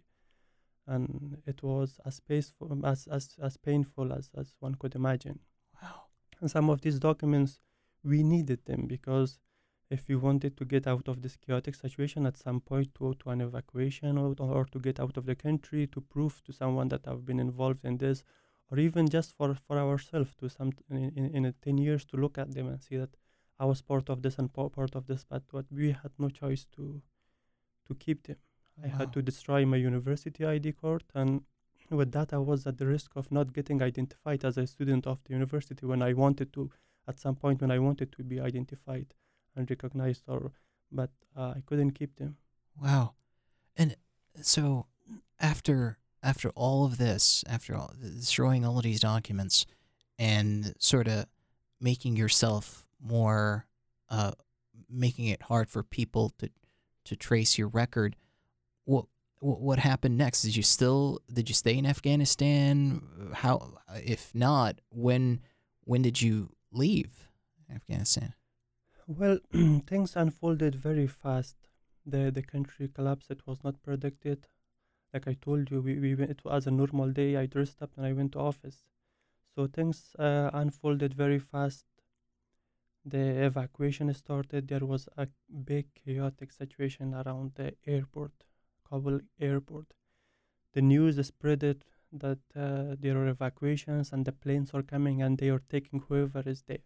And 0.86 1.38
it 1.46 1.62
was 1.62 1.98
as, 2.04 2.20
peaceful, 2.20 2.86
as, 2.86 3.08
as, 3.08 3.34
as 3.42 3.56
painful 3.56 4.12
as, 4.12 4.30
as 4.36 4.54
one 4.60 4.76
could 4.76 4.94
imagine. 4.94 5.40
Wow. 5.82 6.02
And 6.40 6.50
some 6.50 6.70
of 6.70 6.82
these 6.82 7.00
documents, 7.00 7.58
we 8.04 8.22
needed 8.22 8.66
them 8.66 8.86
because 8.86 9.40
if 9.90 10.08
we 10.08 10.16
wanted 10.16 10.56
to 10.56 10.64
get 10.64 10.86
out 10.86 11.08
of 11.08 11.22
this 11.22 11.36
chaotic 11.36 11.74
situation 11.74 12.26
at 12.26 12.36
some 12.36 12.60
point 12.60 12.94
to, 12.94 13.14
to 13.14 13.30
an 13.30 13.40
evacuation 13.40 14.18
or, 14.18 14.34
or 14.38 14.64
to 14.66 14.78
get 14.78 15.00
out 15.00 15.16
of 15.16 15.26
the 15.26 15.34
country 15.34 15.86
to 15.86 16.00
prove 16.00 16.42
to 16.44 16.52
someone 16.52 16.88
that 16.88 17.06
I've 17.08 17.24
been 17.24 17.40
involved 17.40 17.84
in 17.84 17.98
this 17.98 18.22
or 18.70 18.78
even 18.78 19.08
just 19.08 19.36
for, 19.36 19.54
for 19.54 19.78
ourselves 19.78 20.34
to 20.40 20.48
some 20.48 20.72
in, 20.90 21.12
in, 21.16 21.26
in 21.36 21.44
a 21.46 21.52
10 21.52 21.78
years 21.78 22.04
to 22.06 22.16
look 22.16 22.38
at 22.38 22.52
them 22.54 22.68
and 22.68 22.82
see 22.82 22.96
that 22.96 23.16
I 23.58 23.64
was 23.64 23.80
part 23.82 24.08
of 24.10 24.22
this 24.22 24.38
and 24.38 24.52
pa- 24.52 24.68
part 24.68 24.94
of 24.94 25.06
this 25.06 25.24
but 25.24 25.42
what 25.52 25.66
we 25.70 25.92
had 25.92 26.12
no 26.18 26.28
choice 26.30 26.66
to 26.76 27.02
to 27.86 27.94
keep 27.94 28.24
them 28.24 28.36
I 28.84 28.88
Wow. 28.88 28.98
had 28.98 29.12
to 29.14 29.22
destroy 29.22 29.64
my 29.64 29.76
university 29.78 30.44
ID 30.44 30.72
card 30.72 31.04
and 31.14 31.42
with 31.90 32.12
that 32.12 32.32
I 32.34 32.38
was 32.38 32.66
at 32.66 32.76
the 32.78 32.86
risk 32.86 33.16
of 33.16 33.30
not 33.32 33.52
getting 33.54 33.80
identified 33.82 34.44
as 34.44 34.58
a 34.58 34.66
student 34.66 35.06
of 35.06 35.22
the 35.24 35.32
university 35.32 35.86
when 35.86 36.02
I 36.02 36.12
wanted 36.12 36.52
to 36.54 36.70
at 37.08 37.18
some 37.18 37.36
point 37.36 37.60
when 37.62 37.70
I 37.70 37.78
wanted 37.78 38.12
to 38.12 38.22
be 38.24 38.40
identified 38.40 39.14
and 39.56 39.68
recognized 39.70 40.22
or 40.28 40.52
but 40.92 41.10
uh, 41.36 41.54
I 41.56 41.62
couldn't 41.66 41.92
keep 41.92 42.16
them. 42.16 42.36
Wow. 42.80 43.14
And 43.76 43.96
so 44.40 44.86
after 45.40 45.98
after 46.22 46.50
all 46.50 46.84
of 46.84 46.98
this, 46.98 47.44
after 47.48 47.74
all 47.74 47.92
destroying 48.00 48.64
all 48.64 48.78
of 48.78 48.84
these 48.84 49.00
documents 49.00 49.66
and 50.18 50.74
sort 50.78 51.08
of 51.08 51.26
making 51.80 52.16
yourself 52.16 52.84
more, 53.00 53.66
uh, 54.08 54.32
making 54.90 55.26
it 55.26 55.42
hard 55.42 55.68
for 55.68 55.82
people 55.82 56.32
to 56.38 56.50
to 57.04 57.16
trace 57.16 57.58
your 57.58 57.68
record. 57.68 58.16
What 58.84 59.06
what 59.38 59.78
happened 59.78 60.16
next? 60.16 60.42
Did 60.42 60.56
you 60.56 60.62
still 60.62 61.20
did 61.32 61.48
you 61.48 61.54
stay 61.54 61.76
in 61.76 61.86
Afghanistan? 61.86 63.02
How 63.34 63.74
if 64.04 64.34
not, 64.34 64.80
when 64.90 65.40
when 65.84 66.02
did 66.02 66.20
you 66.20 66.50
leave 66.72 67.28
Afghanistan? 67.72 68.34
Well, 69.08 69.38
things 69.86 70.14
unfolded 70.14 70.76
very 70.76 71.08
fast. 71.08 71.56
The 72.04 72.30
the 72.30 72.42
country 72.42 72.86
collapsed. 72.86 73.32
It 73.32 73.44
was 73.44 73.64
not 73.64 73.82
predicted. 73.82 74.46
Like 75.14 75.28
I 75.28 75.34
told 75.34 75.70
you, 75.70 75.82
we, 75.82 75.98
we 75.98 76.12
it 76.24 76.44
was 76.44 76.66
a 76.66 76.70
normal 76.70 77.12
day. 77.12 77.36
I 77.36 77.46
dressed 77.46 77.82
up 77.82 77.96
and 77.96 78.06
I 78.06 78.12
went 78.12 78.32
to 78.32 78.40
office. 78.40 78.84
So 79.54 79.66
things 79.68 80.16
uh, 80.18 80.50
unfolded 80.54 81.14
very 81.14 81.38
fast. 81.40 81.86
The 83.06 83.46
evacuation 83.46 84.12
started. 84.12 84.68
There 84.68 84.84
was 84.84 85.08
a 85.16 85.28
big 85.64 85.94
chaotic 85.94 86.52
situation 86.52 87.14
around 87.14 87.54
the 87.54 87.74
airport, 87.86 88.32
Kabul 88.84 89.22
airport. 89.40 89.94
The 90.74 90.82
news 90.82 91.26
spread 91.26 91.62
it 91.64 91.84
that 92.12 92.40
uh, 92.56 92.96
there 92.98 93.18
are 93.18 93.28
evacuations 93.28 94.12
and 94.12 94.24
the 94.24 94.32
planes 94.32 94.74
are 94.74 94.82
coming 94.82 95.22
and 95.22 95.38
they 95.38 95.50
are 95.50 95.60
taking 95.68 96.00
whoever 96.00 96.42
is 96.46 96.62
there. 96.64 96.84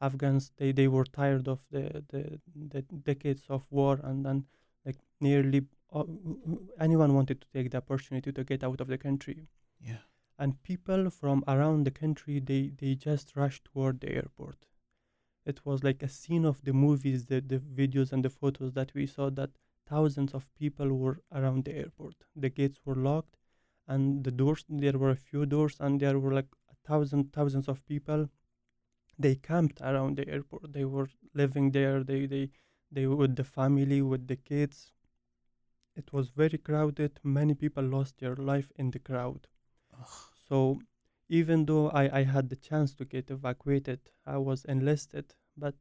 Afghans 0.00 0.52
they, 0.56 0.72
they 0.72 0.88
were 0.88 1.04
tired 1.04 1.48
of 1.48 1.60
the, 1.70 2.04
the, 2.08 2.40
the 2.54 2.82
decades 2.82 3.44
of 3.48 3.66
war 3.70 4.00
and 4.02 4.24
then 4.24 4.46
like 4.84 4.96
nearly 5.20 5.66
uh, 5.92 6.04
anyone 6.78 7.14
wanted 7.14 7.40
to 7.40 7.46
take 7.52 7.70
the 7.70 7.78
opportunity 7.78 8.32
to 8.32 8.44
get 8.44 8.64
out 8.64 8.80
of 8.80 8.88
the 8.88 8.98
country. 8.98 9.46
Yeah. 9.80 10.04
And 10.38 10.62
people 10.62 11.10
from 11.10 11.44
around 11.46 11.84
the 11.84 11.90
country 11.90 12.40
they, 12.40 12.72
they 12.78 12.94
just 12.94 13.36
rushed 13.36 13.66
toward 13.66 14.00
the 14.00 14.12
airport. 14.14 14.66
It 15.44 15.64
was 15.64 15.82
like 15.82 16.02
a 16.02 16.08
scene 16.08 16.44
of 16.44 16.64
the 16.64 16.72
movies, 16.72 17.26
the, 17.26 17.40
the 17.40 17.58
videos 17.58 18.12
and 18.12 18.24
the 18.24 18.30
photos 18.30 18.72
that 18.74 18.92
we 18.94 19.06
saw 19.06 19.30
that 19.30 19.50
thousands 19.86 20.32
of 20.32 20.46
people 20.54 20.88
were 20.94 21.20
around 21.32 21.64
the 21.64 21.76
airport. 21.76 22.14
The 22.36 22.48
gates 22.48 22.80
were 22.84 22.94
locked 22.94 23.36
and 23.88 24.24
the 24.24 24.30
doors 24.30 24.64
there 24.68 24.98
were 24.98 25.10
a 25.10 25.16
few 25.16 25.44
doors 25.46 25.76
and 25.80 26.00
there 26.00 26.18
were 26.18 26.32
like 26.32 26.46
a 26.70 26.88
thousand 26.88 27.32
thousands 27.32 27.68
of 27.68 27.84
people 27.86 28.28
they 29.20 29.36
camped 29.36 29.80
around 29.82 30.16
the 30.16 30.28
airport. 30.28 30.72
They 30.72 30.84
were 30.84 31.08
living 31.34 31.70
there. 31.72 32.02
They 32.04 32.26
they 32.26 32.50
they 32.90 33.06
with 33.06 33.36
the 33.36 33.44
family, 33.44 34.02
with 34.02 34.26
the 34.26 34.36
kids. 34.36 34.92
It 35.94 36.12
was 36.12 36.30
very 36.30 36.58
crowded. 36.58 37.20
Many 37.22 37.54
people 37.54 37.84
lost 37.84 38.18
their 38.18 38.34
life 38.34 38.72
in 38.74 38.90
the 38.90 38.98
crowd. 38.98 39.46
Ugh. 39.96 40.08
So 40.48 40.80
even 41.28 41.64
though 41.66 41.90
I, 41.90 42.18
I 42.18 42.22
had 42.24 42.48
the 42.48 42.56
chance 42.56 42.92
to 42.94 43.04
get 43.04 43.30
evacuated, 43.30 44.00
I 44.26 44.38
was 44.38 44.64
enlisted, 44.64 45.36
but 45.56 45.76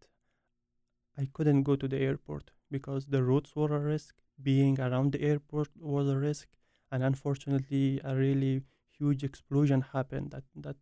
I 1.18 1.28
couldn't 1.34 1.64
go 1.64 1.76
to 1.76 1.88
the 1.88 1.98
airport 2.00 2.50
because 2.72 3.06
the 3.06 3.24
roads 3.24 3.56
were 3.56 3.76
a 3.76 3.80
risk. 3.80 4.16
Being 4.42 4.80
around 4.80 5.12
the 5.12 5.22
airport 5.22 5.70
was 5.78 6.08
a 6.10 6.18
risk, 6.18 6.48
and 6.92 7.04
unfortunately, 7.04 8.02
a 8.04 8.16
really 8.16 8.64
huge 8.98 9.24
explosion 9.24 9.82
happened 9.82 10.32
that 10.32 10.46
that 10.56 10.78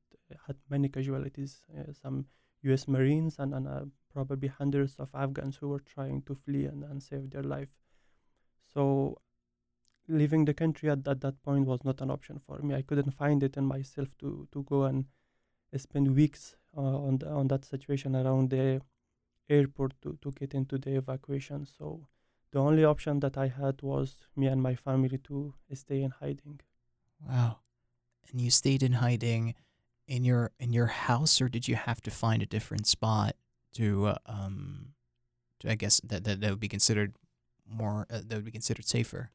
had 0.45 0.55
many 0.69 0.87
casualties. 0.87 1.61
Uh, 1.77 1.91
some 1.91 2.25
U.S. 2.63 2.87
Marines 2.87 3.35
and, 3.39 3.53
and 3.53 3.67
uh, 3.67 3.85
probably 4.13 4.47
hundreds 4.47 4.95
of 4.95 5.09
Afghans 5.13 5.57
who 5.57 5.69
were 5.69 5.79
trying 5.79 6.21
to 6.23 6.35
flee 6.35 6.65
and, 6.65 6.83
and 6.83 7.01
save 7.01 7.29
their 7.29 7.43
life. 7.43 7.69
So 8.73 9.17
leaving 10.07 10.45
the 10.45 10.53
country 10.53 10.89
at, 10.89 11.07
at 11.07 11.21
that 11.21 11.41
point 11.43 11.65
was 11.65 11.83
not 11.83 12.01
an 12.01 12.09
option 12.09 12.39
for 12.45 12.59
me. 12.59 12.75
I 12.75 12.81
couldn't 12.81 13.11
find 13.11 13.43
it 13.43 13.57
in 13.57 13.65
myself 13.65 14.09
to, 14.19 14.47
to 14.51 14.63
go 14.63 14.83
and 14.83 15.05
spend 15.75 16.15
weeks 16.15 16.55
uh, 16.75 16.81
on 16.81 17.17
the, 17.19 17.29
on 17.29 17.47
that 17.49 17.65
situation 17.65 18.15
around 18.15 18.49
the 18.49 18.81
airport 19.49 19.93
to, 20.01 20.17
to 20.21 20.31
get 20.31 20.53
into 20.53 20.77
the 20.77 20.95
evacuation. 20.95 21.65
So 21.65 22.07
the 22.51 22.59
only 22.59 22.85
option 22.85 23.19
that 23.19 23.37
I 23.37 23.47
had 23.47 23.81
was 23.81 24.15
me 24.35 24.47
and 24.47 24.61
my 24.61 24.75
family 24.75 25.17
to 25.25 25.53
stay 25.73 26.01
in 26.01 26.11
hiding. 26.11 26.61
Wow. 27.27 27.57
And 28.31 28.41
you 28.41 28.49
stayed 28.51 28.83
in 28.83 28.93
hiding 28.93 29.55
in 30.07 30.23
your 30.23 30.51
in 30.59 30.73
your 30.73 30.87
house, 30.87 31.41
or 31.41 31.49
did 31.49 31.67
you 31.67 31.75
have 31.75 32.01
to 32.01 32.11
find 32.11 32.41
a 32.41 32.45
different 32.45 32.87
spot 32.87 33.35
to, 33.73 34.07
uh, 34.07 34.17
um, 34.25 34.93
to 35.59 35.69
I 35.69 35.75
guess 35.75 36.01
that, 36.03 36.23
that 36.23 36.41
that 36.41 36.49
would 36.49 36.59
be 36.59 36.69
considered 36.69 37.13
more 37.69 38.05
uh, 38.09 38.21
that 38.25 38.35
would 38.35 38.45
be 38.45 38.51
considered 38.51 38.87
safer? 38.87 39.31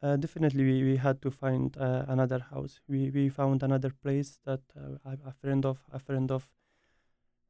Uh, 0.00 0.16
definitely, 0.16 0.64
we, 0.64 0.82
we 0.84 0.96
had 0.96 1.20
to 1.22 1.30
find 1.30 1.76
uh, 1.76 2.04
another 2.08 2.38
house. 2.50 2.80
We 2.88 3.10
we 3.10 3.28
found 3.28 3.62
another 3.62 3.90
place 3.90 4.38
that 4.44 4.60
uh, 4.76 5.16
a, 5.26 5.32
friend 5.32 5.66
of 5.66 5.78
a 5.92 5.98
friend 5.98 6.30
of 6.30 6.48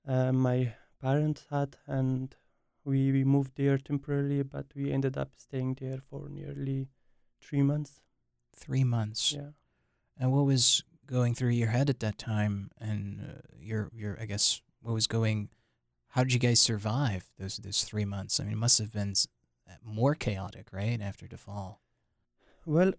uh, 0.07 0.33
my 0.33 0.73
parents 1.01 1.47
had, 1.51 1.77
and 1.87 2.35
we 2.85 3.13
we 3.13 3.25
moved 3.25 3.53
there 3.57 3.79
temporarily. 3.79 4.43
But 4.43 4.67
we 4.75 4.91
ended 4.91 5.17
up 5.19 5.31
staying 5.37 5.77
there 5.81 5.99
for 6.11 6.29
nearly 6.29 6.89
three 7.41 7.63
months. 7.63 8.01
Three 8.57 8.85
months. 8.85 9.33
Yeah. 9.33 9.51
And 10.19 10.33
what 10.33 10.47
was 10.47 10.83
going 11.09 11.35
through 11.35 11.51
your 11.51 11.69
head 11.69 11.91
at 11.91 12.01
that 12.01 12.19
time, 12.19 12.71
and 12.81 13.21
uh, 13.21 13.41
your 13.59 13.91
your 13.95 14.17
I 14.21 14.27
guess 14.27 14.61
what 14.81 14.95
was 14.95 15.07
going? 15.07 15.49
How 16.09 16.23
did 16.25 16.33
you 16.33 16.39
guys 16.39 16.61
survive 16.61 17.25
those 17.39 17.57
those 17.57 17.83
three 17.85 18.05
months? 18.05 18.39
I 18.39 18.45
mean, 18.45 18.53
it 18.53 18.57
must 18.57 18.79
have 18.79 18.93
been 18.93 19.15
more 19.85 20.15
chaotic, 20.15 20.69
right, 20.73 21.01
after 21.01 21.27
the 21.27 21.37
fall. 21.37 21.81
Well, 22.65 22.93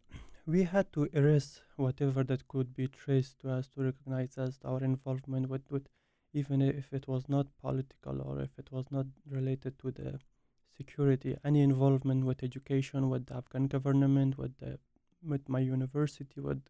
we 0.46 0.64
had 0.64 0.92
to 0.94 1.10
erase 1.14 1.62
whatever 1.76 2.24
that 2.24 2.48
could 2.48 2.74
be 2.76 2.88
traced 2.88 3.40
to 3.42 3.52
us 3.52 3.68
to 3.70 3.84
recognize 3.84 4.38
as 4.38 4.60
our 4.66 4.84
involvement 4.84 5.50
with, 5.50 5.62
with 5.70 5.88
even 6.34 6.62
if 6.62 6.92
it 6.92 7.08
was 7.08 7.30
not 7.30 7.48
political 7.62 8.22
or 8.22 8.42
if 8.42 8.58
it 8.58 8.72
was 8.72 8.86
not 8.92 9.06
related 9.30 9.78
to 9.80 9.92
the 9.92 10.20
security, 10.76 11.38
any 11.44 11.62
involvement 11.62 12.26
with 12.26 12.44
education, 12.44 13.10
with 13.10 13.28
the 13.28 13.36
Afghan 13.36 13.68
government, 13.68 14.38
with 14.38 14.58
the 14.58 14.80
with 15.22 15.50
my 15.50 15.60
university, 15.60 16.40
with 16.40 16.62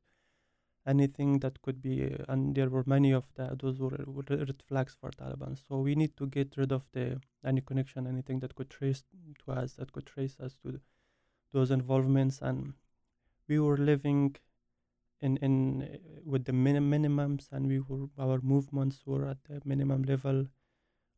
anything 0.89 1.39
that 1.39 1.61
could 1.61 1.81
be, 1.81 1.95
and 2.27 2.55
there 2.55 2.69
were 2.69 2.83
many 2.87 3.11
of 3.13 3.25
the, 3.35 3.45
those 3.61 3.79
were, 3.79 3.97
red 4.29 4.63
flags 4.67 4.95
for 4.99 5.11
Taliban. 5.11 5.57
So 5.67 5.79
we 5.79 5.95
need 5.95 6.17
to 6.17 6.27
get 6.27 6.57
rid 6.57 6.71
of 6.71 6.83
the 6.93 7.21
any 7.45 7.61
connection, 7.61 8.07
anything 8.07 8.39
that 8.41 8.55
could 8.55 8.69
trace 8.69 9.03
to 9.45 9.51
us, 9.53 9.73
that 9.75 9.91
could 9.93 10.05
trace 10.07 10.37
us 10.39 10.57
to 10.63 10.79
those 11.53 11.71
involvements, 11.71 12.41
and 12.41 12.73
we 13.49 13.59
were 13.59 13.77
living 13.77 14.35
in 15.21 15.37
in 15.37 15.53
uh, 15.83 15.97
with 16.25 16.45
the 16.45 16.53
minim- 16.53 16.89
minimums, 16.91 17.47
and 17.51 17.67
we 17.67 17.79
were 17.79 18.07
our 18.17 18.39
movements 18.41 19.03
were 19.05 19.25
at 19.27 19.43
the 19.45 19.61
minimum 19.65 20.03
level. 20.03 20.47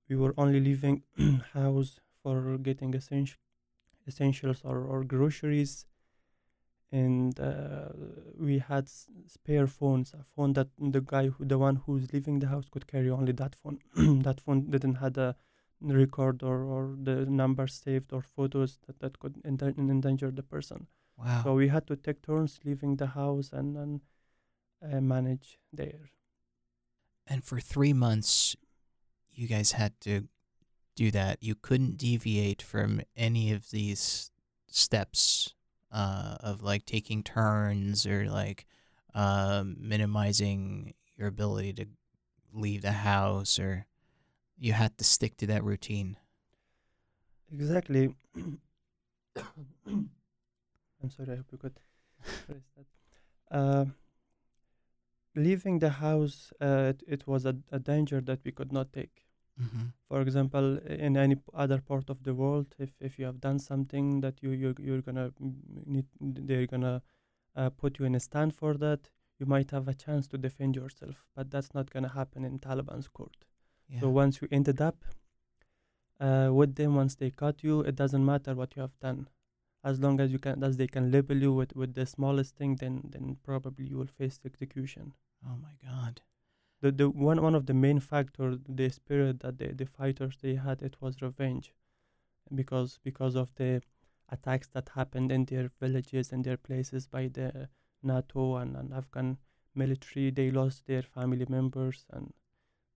We 0.09 0.15
were 0.17 0.33
only 0.37 0.59
leaving 0.59 1.03
house 1.53 1.99
for 2.23 2.57
getting 2.59 2.95
essential 2.95 3.39
essentials 4.07 4.61
or, 4.63 4.85
or 4.85 5.03
groceries 5.03 5.85
and 6.91 7.39
uh, 7.39 7.89
we 8.37 8.59
had 8.59 8.83
s- 8.85 9.07
spare 9.27 9.67
phones 9.67 10.13
a 10.13 10.23
phone 10.35 10.53
that 10.53 10.67
the 10.77 11.01
guy 11.01 11.27
who 11.27 11.45
the 11.45 11.57
one 11.57 11.77
who's 11.85 12.11
leaving 12.13 12.39
the 12.39 12.47
house 12.47 12.65
could 12.69 12.87
carry 12.87 13.09
only 13.09 13.31
that 13.31 13.55
phone 13.55 13.79
that 14.23 14.41
phone 14.41 14.69
didn't 14.69 14.95
had 14.95 15.17
a 15.17 15.35
record 15.81 16.43
or, 16.43 16.63
or 16.63 16.95
the 17.01 17.25
numbers 17.25 17.73
saved 17.73 18.13
or 18.13 18.21
photos 18.21 18.79
that, 18.87 18.99
that 18.99 19.19
could 19.19 19.35
endanger 19.45 20.31
the 20.31 20.43
person 20.43 20.87
Wow. 21.17 21.41
so 21.43 21.53
we 21.55 21.67
had 21.67 21.85
to 21.87 21.95
take 21.95 22.21
turns 22.21 22.59
leaving 22.65 22.95
the 22.97 23.07
house 23.07 23.51
and, 23.53 23.75
then 23.75 24.01
uh, 24.83 24.99
manage 25.01 25.59
there 25.71 26.09
And 27.27 27.43
for 27.43 27.59
three 27.59 27.93
months, 27.93 28.55
you 29.31 29.47
guys 29.47 29.73
had 29.73 29.99
to 30.01 30.27
do 30.95 31.11
that. 31.11 31.41
You 31.41 31.55
couldn't 31.55 31.97
deviate 31.97 32.61
from 32.61 33.01
any 33.15 33.51
of 33.53 33.69
these 33.71 34.31
steps 34.67 35.53
uh, 35.91 36.37
of 36.41 36.61
like 36.61 36.85
taking 36.85 37.23
turns 37.23 38.05
or 38.05 38.25
like 38.29 38.65
um, 39.13 39.75
minimizing 39.79 40.93
your 41.17 41.27
ability 41.27 41.73
to 41.73 41.85
leave 42.53 42.81
the 42.81 42.91
house, 42.91 43.59
or 43.59 43.85
you 44.57 44.73
had 44.73 44.97
to 44.97 45.03
stick 45.03 45.37
to 45.37 45.47
that 45.47 45.63
routine. 45.63 46.17
Exactly. 47.51 48.15
I'm 49.85 51.09
sorry, 51.09 51.31
I 51.33 51.35
hope 51.37 51.47
you 51.51 51.57
could 51.57 51.75
that. 52.47 52.57
Uh, 53.51 53.85
leaving 55.35 55.79
the 55.79 55.89
house, 55.89 56.53
uh, 56.61 56.93
it, 56.93 57.03
it 57.07 57.27
was 57.27 57.45
a, 57.45 57.57
a 57.71 57.79
danger 57.79 58.21
that 58.21 58.39
we 58.43 58.51
could 58.51 58.71
not 58.71 58.93
take. 58.93 59.25
Mm-hmm. 59.61 59.85
For 60.07 60.21
example, 60.21 60.77
in 60.79 61.17
any 61.17 61.37
other 61.53 61.79
part 61.81 62.09
of 62.09 62.23
the 62.23 62.33
world, 62.33 62.75
if, 62.79 62.91
if 62.99 63.19
you 63.19 63.25
have 63.25 63.39
done 63.39 63.59
something 63.59 64.21
that 64.21 64.41
you 64.41 64.51
you 64.51 64.75
you're 64.79 65.01
gonna 65.01 65.31
mm, 65.41 65.53
need, 65.85 66.05
they're 66.19 66.67
gonna 66.67 67.01
uh, 67.55 67.69
put 67.69 67.99
you 67.99 68.05
in 68.05 68.15
a 68.15 68.19
stand 68.19 68.55
for 68.55 68.73
that. 68.75 69.09
You 69.39 69.45
might 69.45 69.71
have 69.71 69.87
a 69.87 69.93
chance 69.93 70.27
to 70.29 70.37
defend 70.37 70.75
yourself, 70.75 71.25
but 71.35 71.51
that's 71.51 71.73
not 71.73 71.89
gonna 71.89 72.09
happen 72.09 72.45
in 72.45 72.59
Taliban's 72.59 73.07
court. 73.07 73.37
Yeah. 73.89 74.01
So 74.01 74.09
once 74.09 74.41
you 74.41 74.47
ended 74.51 74.81
up 74.81 75.03
uh, 76.19 76.49
with 76.51 76.75
them, 76.75 76.95
once 76.95 77.15
they 77.15 77.31
caught 77.31 77.63
you, 77.63 77.81
it 77.81 77.95
doesn't 77.95 78.25
matter 78.25 78.53
what 78.53 78.75
you 78.75 78.81
have 78.81 78.97
done. 78.99 79.27
As 79.83 79.99
long 79.99 80.19
as 80.19 80.31
you 80.31 80.37
can, 80.37 80.63
as 80.63 80.77
they 80.77 80.87
can 80.87 81.11
label 81.11 81.35
you 81.35 81.51
with, 81.51 81.75
with 81.75 81.95
the 81.95 82.05
smallest 82.05 82.55
thing, 82.55 82.75
then 82.75 83.01
then 83.13 83.37
probably 83.43 83.85
you 83.85 83.97
will 83.97 84.13
face 84.21 84.39
execution. 84.45 85.13
oh 85.47 85.57
my 85.61 85.73
God. 85.83 86.21
The, 86.81 86.91
the 86.91 87.09
one 87.09 87.41
one 87.41 87.55
of 87.55 87.65
the 87.65 87.73
main 87.73 87.99
factors, 87.99 88.57
the 88.67 88.89
spirit 88.89 89.39
that 89.41 89.57
the, 89.57 89.73
the 89.73 89.85
fighters 89.85 90.37
they 90.41 90.55
had, 90.55 90.81
it 90.81 90.97
was 90.99 91.21
revenge, 91.21 91.73
because 92.53 92.99
because 93.03 93.35
of 93.35 93.49
the 93.55 93.81
attacks 94.29 94.67
that 94.69 94.89
happened 94.95 95.31
in 95.31 95.45
their 95.45 95.69
villages 95.79 96.31
and 96.31 96.43
their 96.43 96.57
places 96.57 97.07
by 97.07 97.27
the 97.27 97.69
NATO 98.01 98.55
and, 98.55 98.75
and 98.75 98.93
Afghan 98.93 99.37
military. 99.75 100.31
They 100.31 100.51
lost 100.51 100.87
their 100.87 101.03
family 101.03 101.45
members, 101.47 102.05
and 102.09 102.33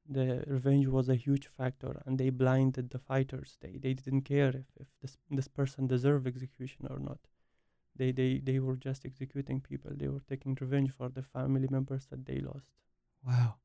the 0.07 0.43
revenge 0.47 0.87
was 0.87 1.09
a 1.09 1.15
huge 1.15 1.47
factor. 1.47 2.01
And 2.05 2.17
they 2.17 2.29
blinded 2.29 2.89
the 2.89 2.99
fighters. 2.99 3.57
They 3.61 3.77
they 3.77 3.93
didn't 3.93 4.21
care 4.21 4.49
if, 4.49 4.65
if 4.79 4.87
this 5.01 5.17
this 5.29 5.47
person 5.47 5.87
deserved 5.87 6.27
execution 6.27 6.87
or 6.89 6.99
not. 6.99 7.19
They, 7.97 8.11
they 8.11 8.39
they 8.39 8.59
were 8.59 8.75
just 8.75 9.05
executing 9.05 9.61
people. 9.61 9.91
They 9.95 10.09
were 10.09 10.23
taking 10.27 10.57
revenge 10.59 10.91
for 10.91 11.09
the 11.09 11.23
family 11.23 11.67
members 11.69 12.07
that 12.07 12.25
they 12.25 12.39
lost. 12.39 12.67
Wow. 13.25 13.55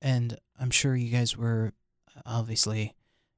And 0.00 0.38
I'm 0.58 0.70
sure 0.70 0.96
you 0.96 1.10
guys 1.10 1.36
were 1.36 1.72
obviously 2.24 2.94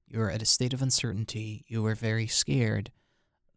you 0.06 0.18
were 0.18 0.30
at 0.30 0.42
a 0.42 0.46
state 0.46 0.74
of 0.74 0.82
uncertainty. 0.82 1.64
You 1.66 1.82
were 1.82 1.94
very 1.94 2.26
scared. 2.26 2.90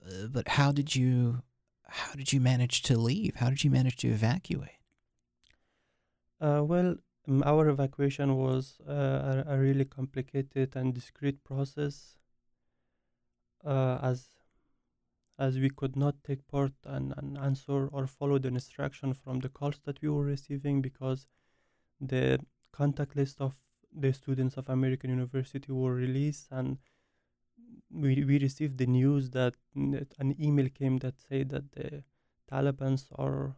Uh, 0.05 0.27
but 0.27 0.47
how 0.47 0.71
did 0.71 0.95
you 0.95 1.41
how 1.87 2.13
did 2.13 2.33
you 2.33 2.39
manage 2.39 2.81
to 2.83 2.97
leave? 2.97 3.35
How 3.35 3.49
did 3.49 3.63
you 3.63 3.71
manage 3.71 3.97
to 3.97 4.07
evacuate? 4.07 4.79
Uh, 6.41 6.63
well, 6.63 6.95
our 7.43 7.69
evacuation 7.69 8.35
was 8.35 8.77
uh, 8.87 9.43
a, 9.47 9.53
a 9.53 9.57
really 9.57 9.85
complicated 9.85 10.75
and 10.75 10.93
discreet 10.93 11.43
process, 11.43 12.17
uh, 13.65 13.99
as 14.01 14.27
as 15.37 15.59
we 15.59 15.69
could 15.69 15.95
not 15.95 16.15
take 16.23 16.47
part 16.47 16.71
and, 16.85 17.13
and 17.17 17.37
answer 17.37 17.87
or 17.87 18.07
follow 18.07 18.37
the 18.37 18.47
instruction 18.47 19.13
from 19.13 19.39
the 19.39 19.49
calls 19.49 19.79
that 19.83 20.01
we 20.01 20.07
were 20.07 20.23
receiving 20.23 20.81
because 20.81 21.27
the 21.99 22.39
contact 22.77 23.15
list 23.15 23.41
of 23.41 23.53
the 24.03 24.11
students 24.13 24.57
of 24.57 24.69
American 24.69 25.09
University 25.09 25.71
were 25.71 25.93
released 25.93 26.47
and 26.51 26.77
we, 27.91 28.23
we 28.23 28.39
received 28.39 28.77
the 28.77 28.85
news 28.85 29.29
that 29.31 29.55
an 29.75 30.35
email 30.39 30.69
came 30.69 30.97
that 30.97 31.15
said 31.27 31.49
that 31.49 31.71
the 31.71 32.03
Taliban's 32.51 33.07
are 33.15 33.55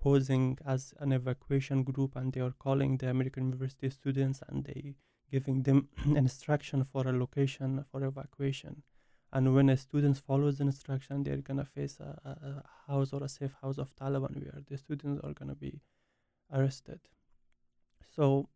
posing 0.00 0.58
as 0.66 0.94
an 0.98 1.12
evacuation 1.12 1.82
group 1.82 2.16
and 2.16 2.32
they 2.32 2.40
are 2.40 2.54
calling 2.58 2.96
the 2.96 3.08
American 3.08 3.44
University 3.44 3.90
students 3.90 4.40
and 4.48 4.64
they 4.64 4.94
giving 5.30 5.62
them 5.62 5.88
instruction 6.16 6.84
for 6.84 7.06
a 7.06 7.12
location 7.12 7.84
for 7.90 8.04
evacuation. 8.04 8.82
And 9.32 9.54
when 9.54 9.68
a 9.68 9.76
student 9.76 10.18
follows 10.18 10.58
the 10.58 10.64
instruction, 10.64 11.22
they're 11.22 11.36
gonna 11.48 11.64
face 11.64 11.98
a, 12.00 12.18
a 12.24 12.64
house 12.90 13.12
or 13.12 13.22
a 13.22 13.28
safe 13.28 13.54
house 13.62 13.78
of 13.78 13.94
Taliban 13.94 14.42
where 14.42 14.62
the 14.66 14.76
students 14.76 15.20
are 15.22 15.32
gonna 15.32 15.54
be 15.54 15.80
arrested. 16.52 17.00
So 18.10 18.48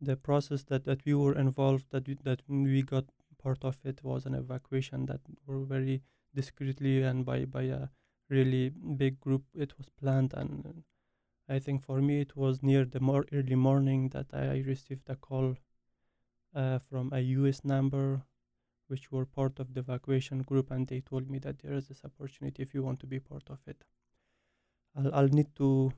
the 0.00 0.16
process 0.16 0.62
that, 0.64 0.84
that 0.84 1.04
we 1.04 1.14
were 1.14 1.34
involved 1.34 1.86
that 1.90 2.06
we, 2.06 2.14
that 2.24 2.42
we 2.48 2.82
got 2.82 3.04
part 3.42 3.64
of 3.64 3.78
it 3.84 4.02
was 4.02 4.26
an 4.26 4.34
evacuation 4.34 5.06
that 5.06 5.20
were 5.46 5.64
very 5.64 6.02
discreetly 6.34 7.02
and 7.02 7.24
by 7.24 7.44
by 7.44 7.62
a 7.62 7.88
really 8.28 8.70
big 8.70 9.18
group 9.20 9.44
it 9.54 9.76
was 9.78 9.88
planned 9.88 10.34
and 10.34 10.82
I 11.48 11.58
think 11.60 11.82
for 11.82 12.02
me 12.02 12.20
it 12.20 12.36
was 12.36 12.62
near 12.62 12.84
the 12.84 13.00
more 13.00 13.24
early 13.32 13.54
morning 13.54 14.08
that 14.10 14.26
I 14.32 14.62
received 14.66 15.08
a 15.08 15.14
call 15.14 15.56
uh, 16.54 16.78
from 16.80 17.12
a 17.12 17.20
US 17.20 17.64
number 17.64 18.22
which 18.88 19.10
were 19.12 19.26
part 19.26 19.60
of 19.60 19.74
the 19.74 19.80
evacuation 19.80 20.42
group 20.42 20.70
and 20.70 20.88
they 20.88 21.00
told 21.00 21.30
me 21.30 21.38
that 21.40 21.60
there 21.60 21.74
is 21.74 21.88
this 21.88 22.04
opportunity 22.04 22.62
if 22.62 22.74
you 22.74 22.82
want 22.82 23.00
to 23.00 23.06
be 23.06 23.20
part 23.20 23.44
of 23.48 23.58
it. 23.66 23.84
I'll, 24.96 25.14
I'll 25.14 25.28
need 25.28 25.54
to 25.56 25.92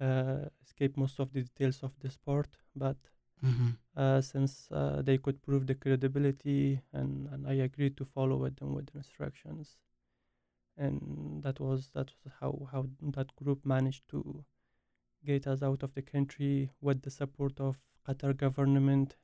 uh, 0.00 0.48
escape 0.62 0.96
most 0.96 1.18
of 1.20 1.32
the 1.32 1.42
details 1.42 1.82
of 1.82 1.92
the 2.00 2.10
sport, 2.10 2.48
but 2.74 2.96
Mm-hmm. 3.44 3.70
uh, 3.96 4.20
since 4.22 4.68
uh, 4.72 5.02
they 5.04 5.18
could 5.18 5.42
prove 5.42 5.66
the 5.66 5.74
credibility 5.74 6.80
and, 6.94 7.28
and 7.28 7.46
I 7.46 7.54
agreed 7.54 7.96
to 7.98 8.04
follow 8.06 8.36
with 8.36 8.56
them 8.56 8.74
with 8.74 8.86
the 8.86 8.98
instructions. 8.98 9.76
And 10.76 11.42
that 11.42 11.60
was 11.60 11.90
that 11.94 12.10
was 12.24 12.32
how, 12.40 12.68
how 12.72 12.86
that 13.12 13.34
group 13.36 13.64
managed 13.66 14.08
to 14.10 14.44
get 15.24 15.46
us 15.46 15.62
out 15.62 15.82
of 15.82 15.94
the 15.94 16.02
country 16.02 16.70
with 16.80 17.02
the 17.02 17.10
support 17.10 17.60
of 17.60 17.76
Qatar 18.06 18.36
government. 18.36 19.16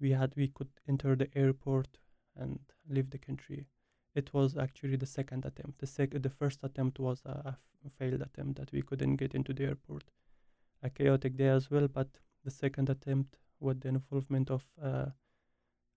We 0.00 0.12
had 0.12 0.34
we 0.36 0.48
could 0.48 0.70
enter 0.88 1.16
the 1.16 1.28
airport 1.36 1.98
and 2.36 2.60
leave 2.88 3.10
the 3.10 3.18
country. 3.18 3.66
It 4.14 4.32
was 4.34 4.56
actually 4.56 4.96
the 4.96 5.06
second 5.06 5.44
attempt. 5.44 5.78
The 5.78 5.86
sec- 5.86 6.22
the 6.22 6.30
first 6.30 6.60
attempt 6.64 6.98
was 6.98 7.22
a, 7.24 7.30
a 7.44 7.48
f- 7.48 7.92
failed 7.98 8.22
attempt 8.22 8.58
that 8.58 8.72
we 8.72 8.82
couldn't 8.82 9.16
get 9.16 9.34
into 9.34 9.52
the 9.52 9.64
airport. 9.64 10.04
A 10.82 10.90
chaotic 10.90 11.36
day 11.36 11.48
as 11.48 11.70
well, 11.70 11.88
but 11.88 12.08
the 12.44 12.50
second 12.50 12.88
attempt 12.90 13.36
with 13.60 13.80
the 13.80 13.88
involvement 13.88 14.50
of 14.50 14.64
uh, 14.82 15.06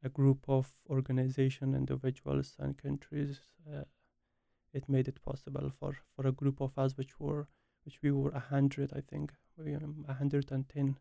a 0.04 0.10
group 0.10 0.46
of 0.48 0.68
organization, 0.90 1.74
individuals, 1.76 2.56
and 2.60 2.78
countries, 2.78 3.40
uh, 3.72 3.84
it 4.74 4.88
made 4.90 5.08
it 5.08 5.22
possible 5.22 5.70
for, 5.80 5.98
for 6.16 6.28
a 6.28 6.32
group 6.32 6.62
of 6.62 6.78
us, 6.78 6.98
which 6.98 7.20
were 7.20 7.48
which 7.86 8.00
we 8.04 8.12
were 8.12 8.30
a 8.32 8.40
hundred, 8.40 8.92
I 8.96 9.02
think, 9.02 9.34
we 9.58 9.74
um, 9.76 10.06
a 10.08 10.14
hundred 10.14 10.52
and 10.52 10.68
ten. 10.70 10.98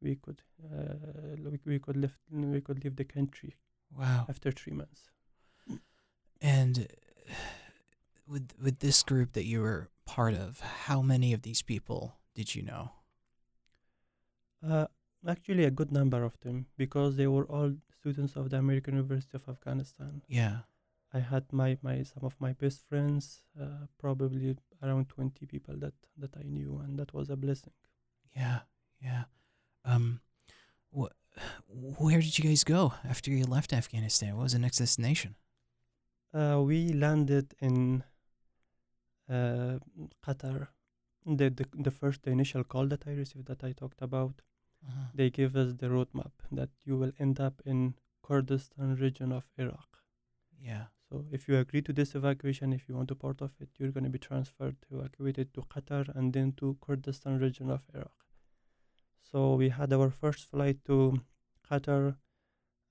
We 0.00 0.16
could 0.16 0.42
uh, 0.64 0.94
we, 1.42 1.58
we 1.64 1.78
could 1.78 1.96
live 1.96 2.16
we 2.30 2.60
could 2.60 2.84
leave 2.84 2.96
the 2.96 3.04
country 3.04 3.56
Wow. 3.96 4.26
after 4.28 4.50
three 4.52 4.72
months. 4.74 5.10
And 6.44 6.86
with 8.28 8.52
with 8.62 8.78
this 8.78 9.02
group 9.02 9.32
that 9.32 9.46
you 9.46 9.60
were 9.62 9.88
part 10.04 10.34
of, 10.34 10.60
how 10.60 11.00
many 11.02 11.32
of 11.32 11.42
these 11.42 11.62
people 11.62 12.16
did 12.34 12.54
you 12.54 12.62
know? 12.62 12.92
Uh, 14.62 14.86
actually, 15.26 15.64
a 15.64 15.70
good 15.70 15.90
number 15.90 16.22
of 16.22 16.38
them 16.40 16.66
because 16.76 17.16
they 17.16 17.26
were 17.26 17.46
all 17.46 17.72
students 17.98 18.36
of 18.36 18.50
the 18.50 18.58
American 18.58 18.94
University 18.94 19.36
of 19.36 19.48
Afghanistan. 19.48 20.22
Yeah. 20.28 20.58
I 21.12 21.20
had 21.20 21.44
my, 21.52 21.78
my 21.80 22.02
some 22.02 22.24
of 22.24 22.34
my 22.40 22.52
best 22.52 22.82
friends, 22.88 23.42
uh, 23.60 23.86
probably 23.98 24.56
around 24.82 25.08
twenty 25.08 25.46
people 25.46 25.76
that 25.78 25.94
that 26.18 26.36
I 26.36 26.42
knew, 26.44 26.80
and 26.84 26.98
that 26.98 27.14
was 27.14 27.30
a 27.30 27.36
blessing. 27.36 27.72
Yeah. 28.36 28.60
Yeah. 29.00 29.24
Um 29.84 30.20
wh- 30.96 31.14
where 32.00 32.20
did 32.20 32.38
you 32.38 32.44
guys 32.44 32.64
go 32.64 32.92
after 33.08 33.30
you 33.30 33.44
left 33.44 33.72
Afghanistan? 33.72 34.36
What 34.36 34.44
was 34.44 34.52
the 34.52 34.58
next 34.58 34.78
destination? 34.78 35.36
Uh, 36.34 36.60
we 36.66 36.92
landed 36.92 37.54
in 37.60 38.02
uh, 39.30 39.78
Qatar. 40.26 40.68
The, 41.26 41.48
the 41.48 41.66
the 41.72 41.90
first 41.90 42.22
the 42.24 42.30
initial 42.30 42.64
call 42.64 42.86
that 42.88 43.06
I 43.06 43.12
received 43.12 43.46
that 43.46 43.62
I 43.64 43.72
talked 43.72 44.02
about, 44.02 44.42
Uh-huh. 44.86 45.04
they 45.18 45.30
gave 45.30 45.54
us 45.60 45.70
the 45.82 45.88
roadmap 45.88 46.32
that 46.52 46.70
you 46.84 46.98
will 47.02 47.12
end 47.18 47.38
up 47.40 47.62
in 47.64 47.94
Kurdistan 48.26 48.96
region 48.96 49.32
of 49.32 49.44
Iraq. 49.56 50.00
Yeah. 50.60 50.86
So 51.08 51.24
if 51.38 51.46
you 51.48 51.56
agree 51.60 51.80
to 51.86 51.92
this 52.00 52.14
evacuation, 52.14 52.72
if 52.74 52.88
you 52.88 52.94
want 52.96 53.08
to 53.12 53.14
part 53.14 53.40
of 53.46 53.52
it, 53.60 53.70
you're 53.78 53.92
going 53.94 54.04
to 54.04 54.10
be 54.10 54.18
transferred 54.26 54.76
to 54.82 54.98
evacuated 54.98 55.54
to 55.54 55.62
Qatar 55.62 56.02
and 56.16 56.32
then 56.34 56.52
to 56.58 56.76
Kurdistan 56.86 57.38
region 57.38 57.70
of 57.70 57.82
Iraq. 57.94 58.26
So 59.30 59.54
we 59.62 59.70
had 59.78 59.92
our 59.92 60.10
first 60.10 60.44
flight 60.50 60.84
to 60.90 60.98
Qatar, 61.70 62.16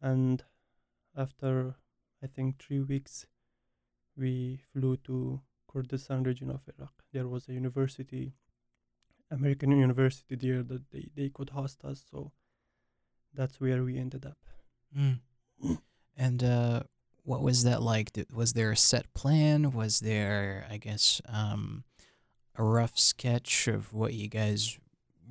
and 0.01 0.43
after 1.15 1.75
I 2.23 2.27
think 2.27 2.57
three 2.57 2.79
weeks, 2.93 3.25
we 4.17 4.59
flew 4.71 4.97
to 4.97 5.41
Kurdistan 5.67 6.23
region 6.23 6.49
of 6.49 6.61
Iraq. 6.77 6.93
There 7.11 7.27
was 7.27 7.47
a 7.49 7.53
university, 7.53 8.33
American 9.31 9.71
university 9.71 10.35
there 10.35 10.63
that 10.63 10.91
they, 10.91 11.09
they 11.15 11.29
could 11.29 11.49
host 11.49 11.83
us. 11.83 12.03
So 12.09 12.31
that's 13.33 13.59
where 13.59 13.83
we 13.83 13.97
ended 13.97 14.25
up. 14.25 14.37
Mm. 14.97 15.19
And 16.15 16.43
uh, 16.43 16.83
what 17.23 17.41
was 17.41 17.63
that 17.63 17.81
like? 17.81 18.11
Was 18.33 18.53
there 18.53 18.71
a 18.71 18.77
set 18.77 19.11
plan? 19.13 19.71
Was 19.71 19.99
there, 19.99 20.67
I 20.69 20.77
guess, 20.77 21.21
um, 21.27 21.83
a 22.55 22.63
rough 22.63 22.99
sketch 22.99 23.67
of 23.67 23.93
what 23.93 24.13
you 24.13 24.27
guys 24.27 24.77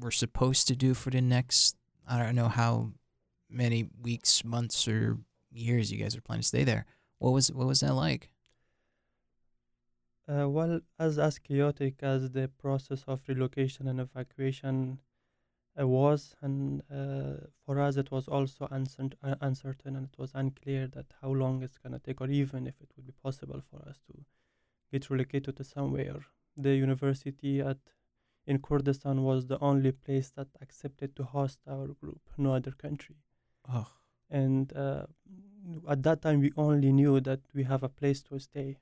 were 0.01 0.11
supposed 0.11 0.67
to 0.69 0.77
do 0.77 0.95
for 0.95 1.11
the 1.11 1.21
next? 1.21 1.77
I 2.09 2.19
don't 2.19 2.35
know 2.35 2.49
how 2.49 2.91
many 3.49 3.89
weeks, 4.03 4.45
months, 4.45 4.89
or 4.89 5.19
years 5.53 5.93
you 5.93 5.99
guys 5.99 6.17
are 6.17 6.21
planning 6.21 6.43
to 6.43 6.49
stay 6.49 6.65
there. 6.65 6.87
What 7.19 7.31
was 7.31 7.53
what 7.53 7.69
was 7.69 7.81
that 7.81 7.95
like? 7.95 8.32
Uh, 10.33 10.49
well, 10.49 10.81
as 10.99 11.19
as 11.19 11.39
chaotic 11.39 12.03
as 12.03 12.31
the 12.31 12.49
process 12.49 13.05
of 13.07 13.21
relocation 13.29 13.89
and 13.89 14.01
evacuation 14.01 15.01
uh, 15.79 15.87
was, 15.87 16.35
and 16.41 16.83
uh, 16.91 17.47
for 17.67 17.79
us 17.81 17.97
it 17.97 18.11
was 18.11 18.29
also 18.29 18.67
uncertain, 18.71 19.19
uh, 19.23 19.35
uncertain, 19.41 19.97
and 19.97 20.09
it 20.13 20.19
was 20.19 20.31
unclear 20.35 20.87
that 20.87 21.07
how 21.21 21.31
long 21.31 21.63
it's 21.63 21.77
gonna 21.79 21.99
take, 21.99 22.21
or 22.21 22.29
even 22.29 22.67
if 22.67 22.75
it 22.81 22.91
would 22.97 23.07
be 23.07 23.13
possible 23.23 23.61
for 23.71 23.87
us 23.89 24.01
to 24.07 24.25
get 24.93 25.11
relocated 25.11 25.57
to 25.57 25.65
somewhere. 25.65 26.21
The 26.57 26.75
university 26.77 27.61
at 27.61 27.79
in 28.47 28.59
Kurdistan 28.61 29.23
was 29.23 29.47
the 29.47 29.59
only 29.61 29.93
place 29.93 30.31
that 30.31 30.49
accepted 30.63 31.15
to 31.17 31.25
host 31.25 31.61
our 31.69 31.89
group, 31.89 32.23
no 32.39 32.55
other 32.55 32.73
country. 32.73 33.17
Oh, 33.69 33.89
and 34.31 34.73
uh, 34.75 35.07
at 35.89 36.03
that 36.05 36.23
time 36.23 36.41
we 36.41 36.53
only 36.57 36.93
knew 36.93 37.21
that 37.21 37.41
we 37.55 37.65
have 37.65 37.83
a 37.83 37.89
place 37.89 38.23
to 38.25 38.39
stay 38.39 38.79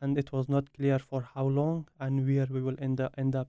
and 0.00 0.18
it 0.18 0.32
was 0.32 0.48
not 0.48 0.72
clear 0.72 0.98
for 0.98 1.22
how 1.34 1.44
long 1.44 1.86
and 1.98 2.26
where 2.26 2.46
we 2.50 2.62
will 2.62 2.76
end 2.78 3.00
up 3.00 3.14
end 3.18 3.34
up 3.34 3.48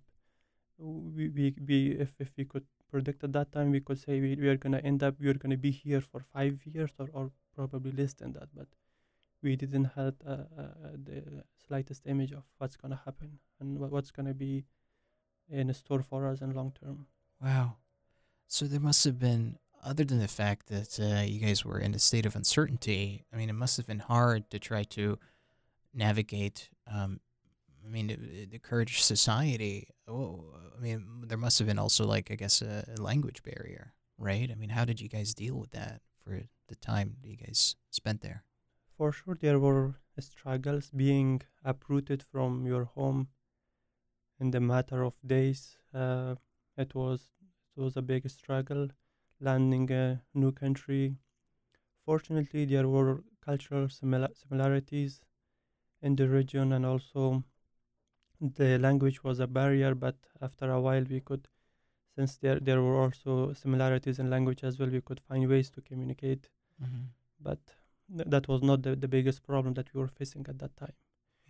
we, 0.77 1.29
we, 1.29 1.55
we 1.67 1.87
if, 1.91 2.13
if 2.19 2.31
we 2.37 2.45
could 2.45 2.65
predict 2.89 3.23
at 3.23 3.33
that 3.33 3.51
time. 3.51 3.71
We 3.71 3.81
could 3.81 3.99
say 3.99 4.19
we, 4.19 4.35
we 4.35 4.47
are 4.47 4.57
going 4.57 4.73
to 4.73 4.83
end 4.83 5.03
up, 5.03 5.15
we 5.19 5.27
are 5.27 5.33
going 5.33 5.51
to 5.51 5.57
be 5.57 5.71
here 5.71 6.01
for 6.01 6.21
five 6.33 6.59
years 6.65 6.91
or, 6.97 7.09
or 7.13 7.31
probably 7.55 7.91
less 7.91 8.13
than 8.13 8.33
that. 8.33 8.49
But 8.55 8.67
we 9.41 9.55
didn't 9.55 9.91
have 9.95 10.15
uh, 10.25 10.31
uh, 10.31 10.65
the 11.03 11.43
slightest 11.67 12.07
image 12.07 12.31
of 12.31 12.43
what's 12.57 12.75
going 12.75 12.91
to 12.91 12.99
happen 13.05 13.39
and 13.59 13.79
what, 13.79 13.91
what's 13.91 14.11
going 14.11 14.27
to 14.27 14.33
be 14.33 14.65
in 15.49 15.73
store 15.73 16.01
for 16.01 16.27
us 16.27 16.41
in 16.41 16.53
long 16.53 16.73
term. 16.83 17.07
Wow. 17.41 17.77
So 18.47 18.65
there 18.65 18.79
must 18.79 19.03
have 19.05 19.19
been, 19.19 19.57
other 19.83 20.03
than 20.03 20.19
the 20.19 20.27
fact 20.27 20.67
that 20.67 20.99
uh, 20.99 21.21
you 21.21 21.39
guys 21.39 21.63
were 21.63 21.79
in 21.79 21.93
a 21.93 21.99
state 21.99 22.25
of 22.25 22.35
uncertainty, 22.35 23.25
I 23.31 23.37
mean, 23.37 23.49
it 23.49 23.53
must 23.53 23.77
have 23.77 23.87
been 23.87 23.99
hard 23.99 24.49
to 24.49 24.59
try 24.59 24.83
to 24.83 25.17
navigate. 25.99 26.69
Um, 26.91 27.19
I 27.85 27.89
mean, 27.89 28.07
the, 28.51 28.59
Kurdish 28.59 29.03
society. 29.03 29.87
Oh, 30.07 30.55
I 30.75 30.81
mean, 30.81 31.25
there 31.27 31.37
must 31.37 31.59
have 31.59 31.67
been 31.67 31.79
also, 31.79 32.05
like, 32.05 32.31
I 32.31 32.35
guess, 32.35 32.61
a, 32.61 32.85
a 32.97 33.01
language 33.01 33.43
barrier, 33.43 33.93
right? 34.17 34.49
I 34.51 34.55
mean, 34.55 34.69
how 34.69 34.85
did 34.85 34.99
you 35.01 35.09
guys 35.09 35.33
deal 35.33 35.55
with 35.59 35.71
that 35.71 36.01
for 36.23 36.41
the 36.67 36.75
time 36.75 37.17
you 37.23 37.37
guys 37.37 37.75
spent 37.91 38.21
there? 38.21 38.43
For 38.97 39.11
sure, 39.11 39.37
there 39.39 39.59
were 39.59 39.95
struggles 40.19 40.91
being 40.91 41.41
uprooted 41.63 42.21
from 42.31 42.65
your 42.65 42.85
home 42.85 43.29
in 44.39 44.51
the 44.51 44.59
matter 44.59 45.03
of 45.03 45.13
days. 45.25 45.77
Uh, 45.93 46.35
it 46.77 46.95
was 46.95 47.29
it 47.77 47.81
was 47.81 47.95
a 47.97 48.01
big 48.01 48.29
struggle 48.29 48.89
landing 49.39 49.89
a 49.91 50.21
new 50.33 50.51
country. 50.51 51.15
Fortunately, 52.05 52.65
there 52.65 52.87
were 52.87 53.23
cultural 53.45 53.87
simila- 53.87 54.35
similarities 54.35 55.21
in 56.01 56.15
the 56.15 56.27
region, 56.27 56.73
and 56.73 56.85
also 56.85 57.43
the 58.41 58.77
language 58.79 59.23
was 59.23 59.39
a 59.39 59.47
barrier. 59.47 59.95
But 59.95 60.15
after 60.41 60.71
a 60.71 60.79
while, 60.81 61.03
we 61.09 61.19
could, 61.19 61.47
since 62.15 62.37
there 62.37 62.59
there 62.59 62.81
were 62.81 63.01
also 63.01 63.53
similarities 63.53 64.19
in 64.19 64.29
language 64.29 64.63
as 64.63 64.79
well, 64.79 64.89
we 64.89 65.01
could 65.01 65.19
find 65.19 65.47
ways 65.49 65.69
to 65.71 65.81
communicate. 65.81 66.49
Mm-hmm. 66.83 67.05
But 67.41 67.59
th- 68.15 68.29
that 68.29 68.47
was 68.47 68.61
not 68.61 68.81
the, 68.83 68.95
the 68.95 69.07
biggest 69.07 69.43
problem 69.45 69.73
that 69.75 69.93
we 69.93 70.01
were 70.01 70.07
facing 70.07 70.45
at 70.49 70.59
that 70.59 70.75
time. 70.77 70.93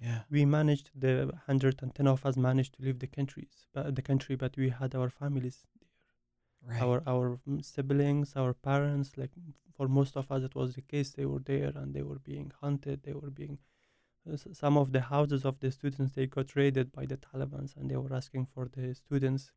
Yeah. 0.01 0.21
We 0.29 0.45
managed 0.45 0.91
the 0.95 1.25
110 1.47 2.07
of 2.07 2.25
us 2.25 2.37
managed 2.37 2.75
to 2.75 2.83
leave 2.83 2.99
the 2.99 3.07
countries, 3.07 3.67
but 3.73 3.95
the 3.95 4.01
country, 4.01 4.35
but 4.35 4.55
we 4.57 4.69
had 4.69 4.95
our 4.95 5.09
families 5.09 5.65
Right. 6.67 6.81
our 6.81 7.01
our 7.07 7.39
mm, 7.47 7.63
siblings, 7.63 8.35
our 8.35 8.53
parents. 8.53 9.17
Like 9.17 9.31
for 9.75 9.87
most 9.87 10.17
of 10.17 10.31
us, 10.31 10.43
it 10.43 10.55
was 10.55 10.75
the 10.75 10.81
case. 10.81 11.11
They 11.11 11.25
were 11.25 11.39
there 11.39 11.71
and 11.75 11.93
they 11.93 12.01
were 12.03 12.19
being 12.19 12.51
hunted. 12.61 13.03
They 13.03 13.13
were 13.13 13.29
being 13.31 13.57
some 14.37 14.77
of 14.77 14.91
the 14.91 15.01
houses 15.01 15.45
of 15.45 15.59
the 15.59 15.71
students 15.71 16.13
they 16.13 16.27
got 16.27 16.55
raided 16.55 16.91
by 16.91 17.05
the 17.05 17.17
Taliban, 17.17 17.75
and 17.77 17.89
they 17.89 17.97
were 17.97 18.13
asking 18.13 18.47
for 18.53 18.69
the 18.75 18.93
students 18.93 19.51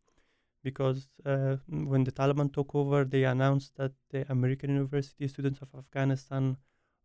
because 0.63 1.09
uh, 1.27 1.57
when 1.69 2.05
the 2.05 2.13
Taliban 2.13 2.53
took 2.53 2.75
over, 2.75 3.05
they 3.05 3.25
announced 3.25 3.77
that 3.77 3.93
the 4.11 4.31
American 4.31 4.71
university 4.71 5.27
students 5.27 5.61
of 5.61 5.69
Afghanistan 5.77 6.57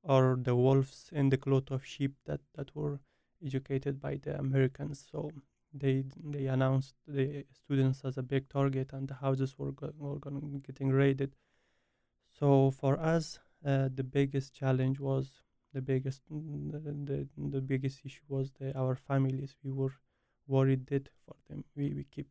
are 0.04 0.38
the 0.40 0.56
wolves 0.56 1.10
in 1.12 1.30
the 1.30 1.38
cloth 1.38 1.72
of 1.72 1.86
sheep 1.86 2.14
that 2.26 2.42
that 2.56 2.76
were 2.76 3.00
educated 3.46 4.00
by 4.00 4.20
the 4.22 4.38
Americans. 4.38 5.06
So 5.12 5.32
they 5.74 6.04
they 6.24 6.46
announced 6.48 6.96
the 7.08 7.46
students 7.52 8.02
as 8.04 8.18
a 8.18 8.24
big 8.24 8.50
target 8.50 8.94
and 8.94 9.08
the 9.08 9.16
houses 9.16 9.58
were 9.58 9.74
were 9.98 10.20
getting 10.66 10.90
raided 10.90 11.36
so 12.40 12.72
for 12.72 13.00
us 13.00 13.40
uh, 13.66 13.90
the 13.94 14.04
biggest 14.04 14.54
challenge 14.54 15.00
was 15.00 15.42
the 15.78 15.82
biggest 15.92 16.22
the, 16.30 17.28
the, 17.56 17.62
biggest 17.62 18.02
issue 18.10 18.28
was 18.36 18.52
the 18.60 18.70
our 18.84 18.96
families 18.96 19.56
we 19.64 19.72
were 19.82 19.94
worried 20.56 20.86
dead 20.92 21.10
for 21.26 21.36
them 21.50 21.64
we 21.76 21.94
we 22.00 22.04
keep 22.16 22.30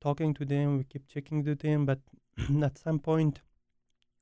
talking 0.00 0.32
to 0.34 0.44
them 0.44 0.78
we 0.78 0.84
keep 0.84 1.06
checking 1.08 1.44
to 1.44 1.54
them 1.54 1.86
but 1.86 2.00
at 2.68 2.78
some 2.78 2.98
point 2.98 3.40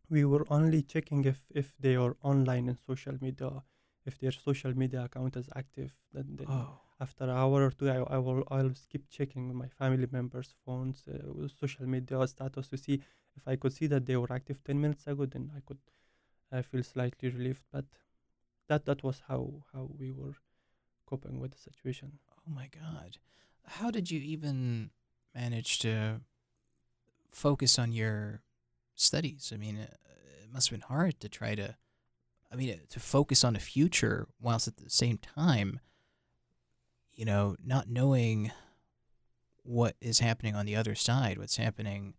we 0.09 0.25
were 0.25 0.45
only 0.51 0.83
checking 0.83 1.25
if 1.25 1.41
if 1.51 1.75
they 1.81 1.95
are 1.97 2.17
online 2.23 2.69
in 2.69 2.77
social 2.87 3.17
media 3.21 3.51
if 4.05 4.19
their 4.21 4.33
social 4.33 4.77
media 4.83 5.05
account 5.05 5.37
is 5.37 5.49
active 5.57 5.93
then, 6.13 6.37
then 6.39 6.49
Oh. 6.49 6.81
after 7.01 7.25
an 7.25 7.31
hour 7.31 7.63
or 7.67 7.71
two, 7.71 7.89
I, 7.91 7.99
I 8.17 8.19
will 8.19 8.43
I'll 8.51 8.73
keep 8.91 9.09
checking 9.11 9.55
my 9.55 9.69
family 9.69 10.07
members' 10.11 10.55
phones, 10.65 11.03
uh, 11.09 11.49
social 11.63 11.87
media 11.95 12.27
status 12.27 12.69
to 12.69 12.79
see 12.79 13.03
if 13.37 13.47
I 13.47 13.57
could 13.57 13.73
see 13.79 13.87
that 13.89 14.07
they 14.07 14.17
were 14.17 14.33
active 14.33 14.63
ten 14.65 14.81
minutes 14.81 15.07
ago. 15.07 15.27
Then 15.27 15.51
I 15.57 15.61
could 15.67 15.79
I 16.53 16.63
feel 16.63 16.83
slightly 16.83 17.29
relieved. 17.29 17.63
But 17.73 17.85
that 18.69 18.85
that 18.87 19.03
was 19.03 19.23
how 19.29 19.63
how 19.73 19.89
we 19.99 20.11
were 20.11 20.35
coping 21.07 21.41
with 21.41 21.53
the 21.53 21.59
situation. 21.59 22.19
Oh 22.31 22.53
my 22.53 22.69
God. 22.69 23.19
How 23.65 23.91
did 23.91 24.11
you 24.11 24.21
even 24.21 24.91
manage 25.35 25.79
to 25.81 26.21
focus 27.31 27.79
on 27.79 27.93
your 27.93 28.43
studies? 28.95 29.53
I 29.53 29.57
mean, 29.57 29.79
uh, 29.79 29.95
it 30.43 30.53
must 30.53 30.69
have 30.69 30.79
been 30.79 30.89
hard 30.89 31.21
to 31.21 31.29
try 31.29 31.55
to, 31.55 31.77
I 32.53 32.57
mean, 32.57 32.81
to 32.91 33.01
focus 33.01 33.45
on 33.45 33.55
the 33.55 33.61
future 33.61 34.29
whilst 34.41 34.69
at 34.69 34.77
the 34.77 34.91
same 34.91 35.19
time, 35.19 35.81
you 37.15 37.25
know, 37.25 37.57
not 37.65 37.89
knowing 37.89 38.53
what 39.63 39.97
is 40.01 40.21
happening 40.21 40.55
on 40.55 40.67
the 40.67 40.77
other 40.77 40.95
side, 40.95 41.39
what's 41.39 41.57
happening, 41.57 42.15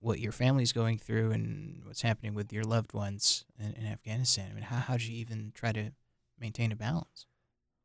what 0.00 0.18
your 0.20 0.32
family's 0.32 0.72
going 0.72 0.98
through, 0.98 1.32
and 1.32 1.82
what's 1.84 2.02
happening 2.02 2.34
with 2.34 2.52
your 2.52 2.64
loved 2.64 2.92
ones 2.92 3.44
in, 3.58 3.72
in 3.72 3.86
Afghanistan. 3.86 4.48
I 4.50 4.54
mean, 4.54 4.64
how, 4.64 4.76
how 4.76 4.94
did 4.94 5.06
you 5.06 5.16
even 5.16 5.52
try 5.54 5.72
to 5.72 5.92
maintain 6.38 6.72
a 6.72 6.76
balance? 6.76 7.26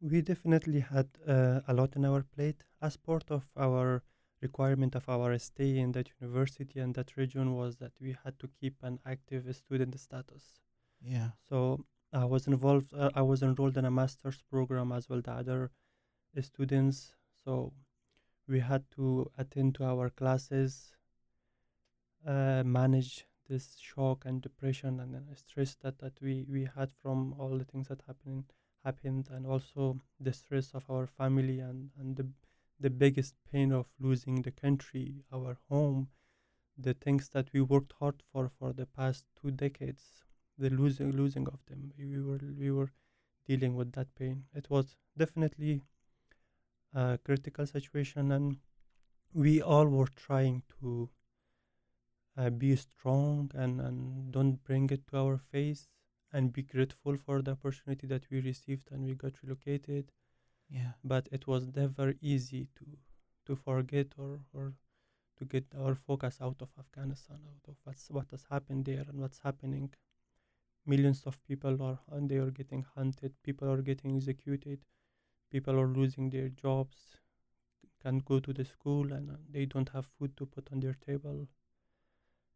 We 0.01 0.21
definitely 0.21 0.79
had 0.81 1.07
uh, 1.27 1.61
a 1.67 1.73
lot 1.73 1.95
on 1.95 2.05
our 2.05 2.23
plate 2.23 2.63
as 2.81 2.97
part 2.97 3.29
of 3.29 3.45
our 3.55 4.03
requirement 4.41 4.95
of 4.95 5.07
our 5.07 5.37
stay 5.37 5.77
in 5.77 5.91
that 5.91 6.09
university 6.19 6.79
and 6.79 6.95
that 6.95 7.15
region 7.15 7.55
was 7.55 7.75
that 7.77 7.91
we 8.01 8.15
had 8.23 8.39
to 8.39 8.49
keep 8.59 8.75
an 8.81 8.99
active 9.05 9.55
student 9.55 9.99
status. 9.99 10.43
Yeah. 10.99 11.29
So 11.47 11.85
I 12.11 12.25
was 12.25 12.47
involved. 12.47 12.93
Uh, 12.93 13.11
I 13.15 13.21
was 13.21 13.41
enrolled 13.43 13.77
in 13.77 13.85
a 13.85 13.91
master's 13.91 14.41
program 14.49 14.91
as 14.91 15.07
well. 15.07 15.21
The 15.21 15.31
other 15.31 15.71
students. 16.41 17.13
So 17.43 17.73
we 18.47 18.59
had 18.59 18.83
to 18.95 19.29
attend 19.37 19.75
to 19.75 19.85
our 19.85 20.09
classes, 20.09 20.91
uh, 22.25 22.63
manage 22.65 23.25
this 23.47 23.77
shock 23.79 24.25
and 24.25 24.41
depression 24.41 24.99
and 24.99 25.37
stress 25.37 25.75
that, 25.81 25.99
that 25.99 26.13
we, 26.21 26.45
we 26.49 26.67
had 26.75 26.91
from 27.01 27.33
all 27.39 27.57
the 27.57 27.65
things 27.65 27.87
that 27.89 28.01
happened 28.07 28.45
happened 28.83 29.27
and 29.31 29.45
also 29.45 29.99
the 30.19 30.33
stress 30.33 30.71
of 30.73 30.89
our 30.89 31.05
family 31.05 31.59
and, 31.59 31.91
and 31.99 32.15
the 32.17 32.27
the 32.79 32.89
biggest 32.89 33.35
pain 33.51 33.71
of 33.71 33.85
losing 33.99 34.41
the 34.41 34.49
country, 34.51 35.23
our 35.31 35.55
home, 35.69 36.09
the 36.77 36.93
things 36.93 37.29
that 37.29 37.47
we 37.53 37.61
worked 37.61 37.93
hard 37.99 38.21
for 38.31 38.49
for 38.59 38.73
the 38.73 38.85
past 38.85 39.25
two 39.41 39.51
decades, 39.51 40.23
the 40.57 40.69
losing 40.69 41.11
losing 41.11 41.47
of 41.47 41.59
them. 41.67 41.93
We 41.97 42.19
were 42.21 42.39
we 42.59 42.71
were 42.71 42.91
dealing 43.47 43.75
with 43.75 43.93
that 43.93 44.13
pain. 44.15 44.45
It 44.55 44.69
was 44.69 44.97
definitely 45.17 45.83
a 46.93 47.17
critical 47.23 47.65
situation, 47.65 48.31
and 48.31 48.57
we 49.33 49.61
all 49.61 49.87
were 49.87 50.07
trying 50.07 50.63
to 50.79 51.09
uh, 52.37 52.49
be 52.49 52.75
strong 52.75 53.51
and 53.53 53.79
and 53.81 54.31
don't 54.31 54.63
bring 54.63 54.89
it 54.89 55.07
to 55.07 55.17
our 55.17 55.37
face 55.37 55.87
and 56.33 56.53
be 56.53 56.63
grateful 56.63 57.17
for 57.17 57.41
the 57.41 57.51
opportunity 57.51 58.07
that 58.07 58.25
we 58.31 58.39
received 58.41 58.91
and 58.91 59.05
we 59.05 59.15
got 59.15 59.41
relocated 59.43 60.11
Yeah. 60.69 60.93
but 61.03 61.27
it 61.31 61.47
was 61.47 61.67
never 61.75 62.15
easy 62.21 62.67
to 62.77 62.85
to 63.45 63.55
forget 63.55 64.13
or 64.17 64.39
or 64.53 64.73
to 65.37 65.45
get 65.45 65.65
our 65.77 65.95
focus 65.95 66.39
out 66.41 66.61
of 66.61 66.69
Afghanistan, 66.79 67.39
out 67.53 67.67
of 67.67 67.77
what's 67.85 68.09
what 68.09 68.31
has 68.31 68.45
happened 68.49 68.85
there 68.85 69.05
and 69.09 69.19
what's 69.19 69.39
happening. 69.39 69.93
Millions 70.85 71.23
of 71.25 71.41
people 71.43 71.81
are 71.81 71.99
and 72.11 72.29
they 72.29 72.37
are 72.37 72.51
getting 72.51 72.83
hunted. 72.95 73.33
People 73.43 73.69
are 73.71 73.81
getting 73.81 74.15
executed. 74.15 74.85
People 75.51 75.79
are 75.79 75.87
losing 75.87 76.29
their 76.29 76.49
jobs. 76.49 77.17
Can't 78.03 78.25
go 78.25 78.39
to 78.41 78.51
the 78.53 78.65
school 78.65 79.13
and 79.13 79.31
uh, 79.31 79.37
they 79.49 79.65
don't 79.65 79.89
have 79.89 80.05
food 80.17 80.35
to 80.37 80.45
put 80.45 80.71
on 80.71 80.81
their 80.81 80.95
table. 80.95 81.47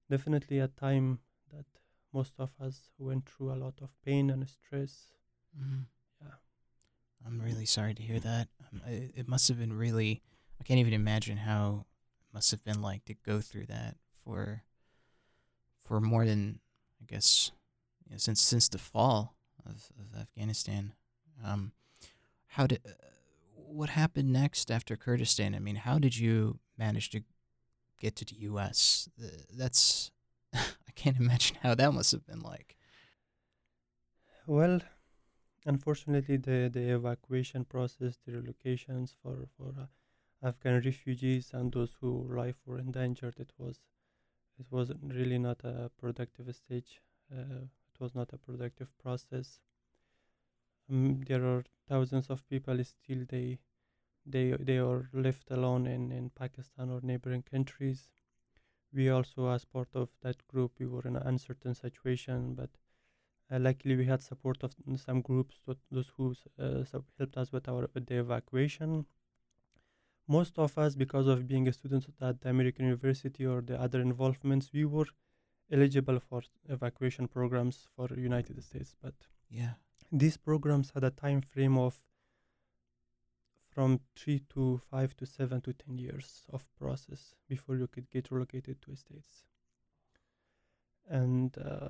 Definitely 0.10 0.60
a 0.60 0.68
time 0.68 1.20
that 1.52 1.66
most 2.14 2.34
of 2.40 2.52
us 2.60 2.92
went 2.98 3.28
through 3.28 3.52
a 3.54 3.56
lot 3.56 3.80
of 3.82 3.90
pain 4.04 4.30
and 4.30 4.48
stress. 4.48 5.14
hmm 5.58 5.82
Yeah. 6.22 6.36
I'm 7.26 7.42
really 7.42 7.66
sorry 7.66 7.94
to 7.94 8.04
hear 8.04 8.20
that. 8.20 8.48
Um, 8.72 8.82
it, 8.88 9.12
it 9.16 9.28
must 9.28 9.48
have 9.48 9.60
been 9.60 9.74
really. 9.74 10.22
I 10.60 10.64
can't 10.64 10.80
even 10.80 10.94
imagine 10.94 11.38
how 11.38 11.86
it 12.22 12.34
must 12.34 12.52
have 12.52 12.64
been 12.64 12.82
like 12.82 13.06
to 13.06 13.14
go 13.14 13.42
through 13.42 13.66
that 13.68 13.98
for 14.24 14.64
for 15.84 16.00
more 16.02 16.26
than 16.26 16.60
I 17.02 17.06
guess 17.06 17.52
you 18.06 18.12
know, 18.12 18.18
since 18.18 18.42
since 18.42 18.70
the 18.70 18.78
fall 18.78 19.36
of, 19.66 19.90
of 20.00 20.20
Afghanistan. 20.20 20.94
Um, 21.44 21.72
how 22.48 22.68
did 22.68 22.82
uh, 22.86 22.92
what 23.56 23.90
happened 23.90 24.32
next 24.32 24.72
after 24.72 24.96
Kurdistan? 24.96 25.56
I 25.56 25.60
mean, 25.60 25.76
how 25.76 26.00
did 26.00 26.16
you 26.18 26.60
manage 26.78 27.10
to 27.12 27.24
get 28.00 28.16
to 28.18 28.26
the 28.26 28.36
U.S.? 28.52 29.10
That's 29.54 30.12
I 30.54 30.92
can't 30.96 31.18
imagine 31.18 31.58
how 31.62 31.76
that 31.76 31.94
must 31.94 32.12
have 32.12 32.26
been 32.26 32.42
like. 32.42 32.76
Well, 34.48 34.82
unfortunately, 35.66 36.38
the, 36.38 36.70
the 36.72 36.90
evacuation 36.96 37.66
process, 37.66 38.18
the 38.26 38.32
relocations 38.34 39.14
for 39.22 39.48
for 39.58 39.74
uh, 39.80 40.48
Afghan 40.48 40.82
refugees 40.86 41.52
and 41.54 41.72
those 41.72 41.96
who 42.00 42.28
life 42.36 42.58
were 42.66 42.80
endangered. 42.80 43.36
It 43.40 43.52
was 43.58 43.82
it 44.60 44.68
was 44.72 44.92
really 45.02 45.38
not 45.40 45.64
a 45.64 45.90
productive 45.98 46.56
stage. 46.56 47.02
Uh, 47.32 47.66
it 47.94 48.00
was 48.00 48.16
not 48.16 48.34
a 48.34 48.38
productive 48.38 48.90
process. 49.00 49.60
Um, 50.90 51.22
there 51.28 51.44
are 51.46 51.64
thousands 51.88 52.30
of 52.30 52.48
people 52.48 52.84
still 52.84 53.26
they 53.28 53.60
they 54.26 54.52
they 54.60 54.78
are 54.78 55.10
left 55.14 55.52
alone 55.52 55.88
in, 55.88 56.12
in 56.12 56.30
Pakistan 56.30 56.90
or 56.90 57.02
neighboring 57.02 57.44
countries. 57.44 58.10
We 58.94 59.10
also, 59.10 59.50
as 59.50 59.66
part 59.66 59.90
of 59.94 60.10
that 60.22 60.48
group, 60.48 60.74
we 60.80 60.86
were 60.86 61.02
in 61.06 61.16
an 61.16 61.28
uncertain 61.28 61.76
situation, 61.76 62.54
but 62.56 62.70
uh, 63.52 63.60
luckily 63.60 63.96
we 63.96 64.06
had 64.06 64.22
support 64.22 64.64
of 64.64 64.74
some 64.96 65.22
groups, 65.22 65.58
those 65.92 66.12
who 66.16 66.34
uh, 66.60 66.84
helped 67.20 67.38
us 67.38 67.52
with 67.52 67.68
our 67.68 67.90
with 67.94 68.08
the 68.08 68.20
evacuation. 68.20 69.06
Most 70.28 70.58
of 70.58 70.78
us, 70.78 70.96
because 70.96 71.28
of 71.28 71.48
being 71.48 71.68
a 71.68 71.74
student 71.74 72.08
at 72.20 72.42
the 72.42 72.50
American 72.50 72.86
University 72.86 73.46
or 73.46 73.62
the 73.62 73.80
other 73.80 74.02
involvements, 74.02 74.72
we 74.74 74.86
were 74.86 75.06
eligible 75.72 76.20
for 76.20 76.42
evacuation 76.70 77.28
programs 77.28 77.88
for 77.96 78.08
United 78.18 78.64
States, 78.64 78.96
but 79.02 79.14
yeah, 79.50 79.74
these 80.12 80.38
programs 80.38 80.92
had 80.94 81.04
a 81.04 81.12
time 81.12 81.42
frame 81.42 81.78
of 81.78 82.02
from 83.76 84.00
three 84.16 84.42
to 84.54 84.80
five 84.90 85.16
to 85.18 85.26
seven 85.26 85.60
to 85.60 85.74
ten 85.74 85.98
years 85.98 86.46
of 86.50 86.66
process 86.80 87.36
before 87.50 87.76
you 87.76 87.88
could 87.88 88.10
get 88.10 88.32
relocated 88.32 88.82
to 88.82 88.96
states. 88.96 89.44
And 91.10 91.56
uh, 91.58 91.90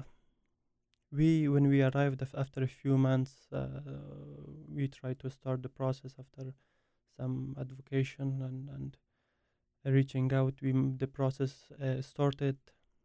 we, 1.11 1.47
when 1.47 1.67
we 1.67 1.83
arrived 1.83 2.23
after 2.35 2.63
a 2.63 2.67
few 2.67 2.97
months, 2.97 3.33
uh, 3.53 3.67
we 4.67 4.87
tried 4.87 5.19
to 5.19 5.29
start 5.29 5.61
the 5.61 5.69
process 5.69 6.15
after 6.19 6.53
some 7.15 7.55
advocation 7.59 8.41
and 8.41 8.69
and 8.69 8.97
reaching 9.85 10.33
out. 10.33 10.55
We 10.61 10.71
the 10.97 11.07
process 11.07 11.71
uh, 11.81 12.01
started, 12.01 12.57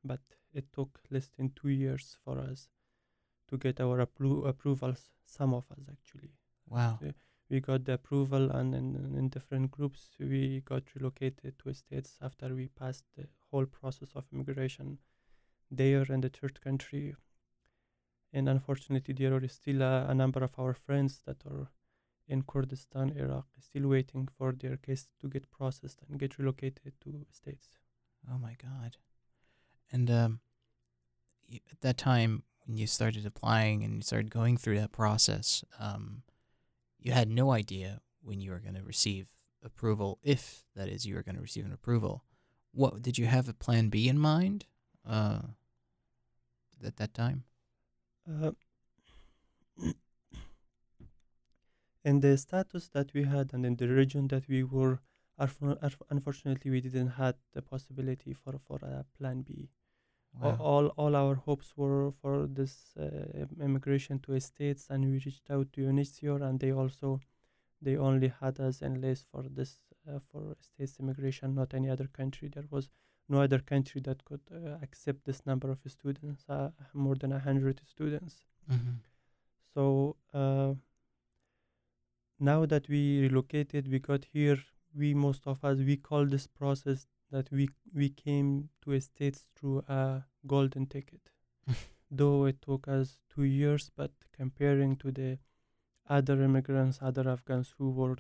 but 0.03 0.21
it 0.55 0.73
took 0.73 1.01
less 1.11 1.29
than 1.37 1.53
two 1.55 1.69
years 1.69 2.17
for 2.25 2.39
us 2.39 2.69
to 3.49 3.59
get 3.59 3.81
our 3.81 4.05
appro- 4.05 4.49
approvals. 4.49 5.11
Some 5.27 5.55
of 5.55 5.71
us 5.71 5.85
actually. 5.91 6.33
Wow. 6.67 6.99
So 7.01 7.13
we 7.51 7.61
got 7.61 7.85
the 7.85 7.95
approval 7.95 8.51
and 8.51 8.75
in, 8.75 9.15
in 9.19 9.29
different 9.29 9.71
groups 9.73 10.11
we 10.21 10.63
got 10.65 10.85
relocated 10.95 11.59
to 11.59 11.75
states 11.75 12.17
after 12.23 12.55
we 12.55 12.69
passed 12.69 13.05
the 13.17 13.27
whole 13.51 13.67
process 13.67 14.11
of 14.15 14.25
immigration 14.33 14.99
there 15.71 16.05
in 16.09 16.21
the 16.21 16.29
third 16.29 16.61
country. 16.61 17.15
And 18.33 18.49
unfortunately 18.49 19.15
there 19.15 19.35
are 19.35 19.49
still 19.49 19.83
a, 19.83 20.07
a 20.09 20.15
number 20.15 20.45
of 20.45 20.59
our 20.59 20.75
friends 20.75 21.23
that 21.27 21.45
are 21.45 21.69
in 22.29 22.43
kurdistan 22.43 23.11
iraq 23.17 23.47
still 23.59 23.89
waiting 23.89 24.29
for 24.39 24.53
their 24.53 24.77
case 24.77 25.09
to 25.21 25.29
get 25.29 25.51
processed 25.51 25.99
and 26.09 26.21
get 26.21 26.39
relocated 26.39 26.93
to 27.01 27.27
states. 27.33 27.71
Oh 28.31 28.39
my 28.39 28.55
god. 28.63 28.97
And 29.91 30.09
um, 30.09 30.41
at 31.53 31.81
that 31.81 31.99
time 31.99 32.45
when 32.67 32.77
you 32.77 32.87
started 32.87 33.27
applying 33.27 33.83
and 33.83 33.97
you 33.97 34.03
started 34.03 34.31
going 34.31 34.57
through 34.57 34.79
that 34.79 34.93
process 34.93 35.65
um, 35.81 36.23
you 37.01 37.13
had 37.13 37.29
no 37.29 37.51
idea 37.51 38.01
when 38.23 38.41
you 38.41 38.51
were 38.51 38.59
going 38.59 38.75
to 38.75 38.83
receive 38.83 39.31
approval, 39.65 40.19
if 40.23 40.65
that 40.75 40.89
is 40.89 41.07
you 41.07 41.15
were 41.15 41.23
going 41.23 41.37
to 41.37 41.43
receive 41.43 41.65
an 41.65 41.73
approval. 41.73 42.25
What 42.73 43.03
did 43.03 43.19
you 43.19 43.27
have 43.27 43.49
a 43.49 43.53
plan 43.53 43.89
B 43.89 44.09
in 44.09 44.19
mind 44.19 44.67
uh, 45.09 45.41
at 46.85 46.97
that 46.97 47.15
time? 47.15 47.45
Uh, 48.29 48.53
in 52.05 52.21
the 52.21 52.37
status 52.39 52.89
that 52.89 53.13
we 53.15 53.25
had 53.25 53.53
and 53.53 53.67
in 53.67 53.77
the 53.77 53.89
region 53.89 54.29
that 54.29 54.49
we 54.49 54.63
were, 54.63 55.01
unfortunately, 55.39 56.71
we 56.71 56.81
didn't 56.81 57.09
have 57.09 57.37
the 57.55 57.63
possibility 57.63 58.35
for, 58.35 58.59
for 58.67 58.79
a 58.83 59.05
plan 59.19 59.43
B. 59.43 59.71
Wow. 60.39 60.57
All, 60.61 60.87
all 60.97 61.17
our 61.17 61.35
hopes 61.35 61.73
were 61.77 62.13
for 62.23 62.47
this 62.47 62.95
uh, 62.99 63.47
immigration 63.63 64.21
to 64.21 64.39
states, 64.41 64.87
and 64.89 65.05
we 65.05 65.23
reached 65.25 65.51
out 65.51 65.73
to 65.73 65.81
UNHCR, 65.83 66.43
and 66.43 66.61
they 66.61 66.73
also 66.73 67.21
they 67.83 67.97
only 67.97 68.33
had 68.41 68.61
us 68.61 68.83
in 68.83 69.01
list 69.01 69.27
for 69.33 69.43
this 69.43 69.79
uh, 70.09 70.19
for 70.31 70.57
states 70.61 70.99
immigration, 71.01 71.55
not 71.55 71.75
any 71.75 71.91
other 71.91 72.07
country. 72.07 72.49
There 72.49 72.65
was 72.71 72.89
no 73.29 73.43
other 73.43 73.59
country 73.59 74.01
that 74.03 74.25
could 74.25 74.41
uh, 74.53 74.77
accept 74.83 75.25
this 75.25 75.45
number 75.47 75.71
of 75.71 75.79
students, 75.87 76.45
uh, 76.49 76.71
more 76.95 77.15
than 77.15 77.33
a 77.33 77.39
hundred 77.39 77.81
students. 77.87 78.37
Mm-hmm. 78.71 78.97
So 79.75 80.17
uh, 80.35 80.75
now 82.39 82.67
that 82.67 82.89
we 82.89 83.23
relocated, 83.23 83.89
we 83.91 83.99
got 83.99 84.27
here. 84.33 84.59
We 84.97 85.15
most 85.15 85.47
of 85.47 85.65
us 85.65 85.79
we 85.79 85.97
call 85.97 86.27
this 86.27 86.49
process 86.49 87.07
that 87.31 87.51
we 87.51 87.69
we 87.95 88.09
came 88.11 88.69
to 88.83 88.93
a 88.93 89.01
states 89.01 89.45
through 89.57 89.85
a 89.89 90.25
golden 90.47 90.87
ticket. 90.87 91.21
Though 92.11 92.45
it 92.47 92.61
took 92.63 92.89
us 92.89 93.21
two 93.35 93.45
years, 93.45 93.91
but 93.97 94.11
comparing 94.33 94.97
to 94.97 95.13
the 95.13 95.39
other 96.09 96.43
immigrants, 96.43 96.99
other 97.01 97.29
Afghans 97.29 97.75
who 97.79 97.91
were 97.91 98.17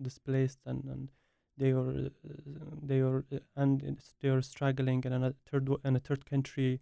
displaced 0.00 0.58
and, 0.66 0.84
and 0.84 1.10
they 1.56 1.72
were 1.72 1.90
uh, 1.90 2.76
they 2.82 3.02
were 3.02 3.24
uh, 3.32 3.38
and 3.56 4.00
they 4.20 4.30
were 4.30 4.42
struggling 4.42 5.02
in 5.04 5.12
a 5.12 5.34
third 5.50 5.68
in 5.84 5.96
a 5.96 6.00
third 6.00 6.26
country. 6.26 6.80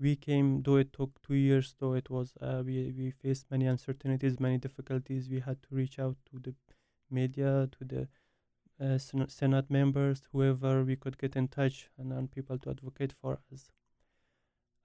We 0.00 0.16
came 0.16 0.62
though 0.62 0.76
it 0.76 0.92
took 0.92 1.20
two 1.22 1.34
years. 1.34 1.74
Though 1.78 1.94
it 1.94 2.10
was 2.10 2.34
uh, 2.40 2.62
we 2.66 2.92
we 2.96 3.10
faced 3.10 3.50
many 3.50 3.66
uncertainties, 3.66 4.40
many 4.40 4.58
difficulties. 4.58 5.28
We 5.28 5.40
had 5.40 5.62
to 5.62 5.74
reach 5.74 5.98
out 5.98 6.16
to 6.30 6.40
the 6.40 6.54
media, 7.10 7.68
to 7.78 7.84
the 7.84 8.08
uh, 8.80 8.98
Senate 8.98 9.70
members, 9.70 10.22
whoever 10.32 10.84
we 10.84 10.96
could 10.96 11.18
get 11.18 11.36
in 11.36 11.48
touch, 11.48 11.88
and, 11.98 12.12
and 12.12 12.30
people 12.30 12.58
to 12.58 12.70
advocate 12.70 13.12
for 13.12 13.38
us. 13.52 13.70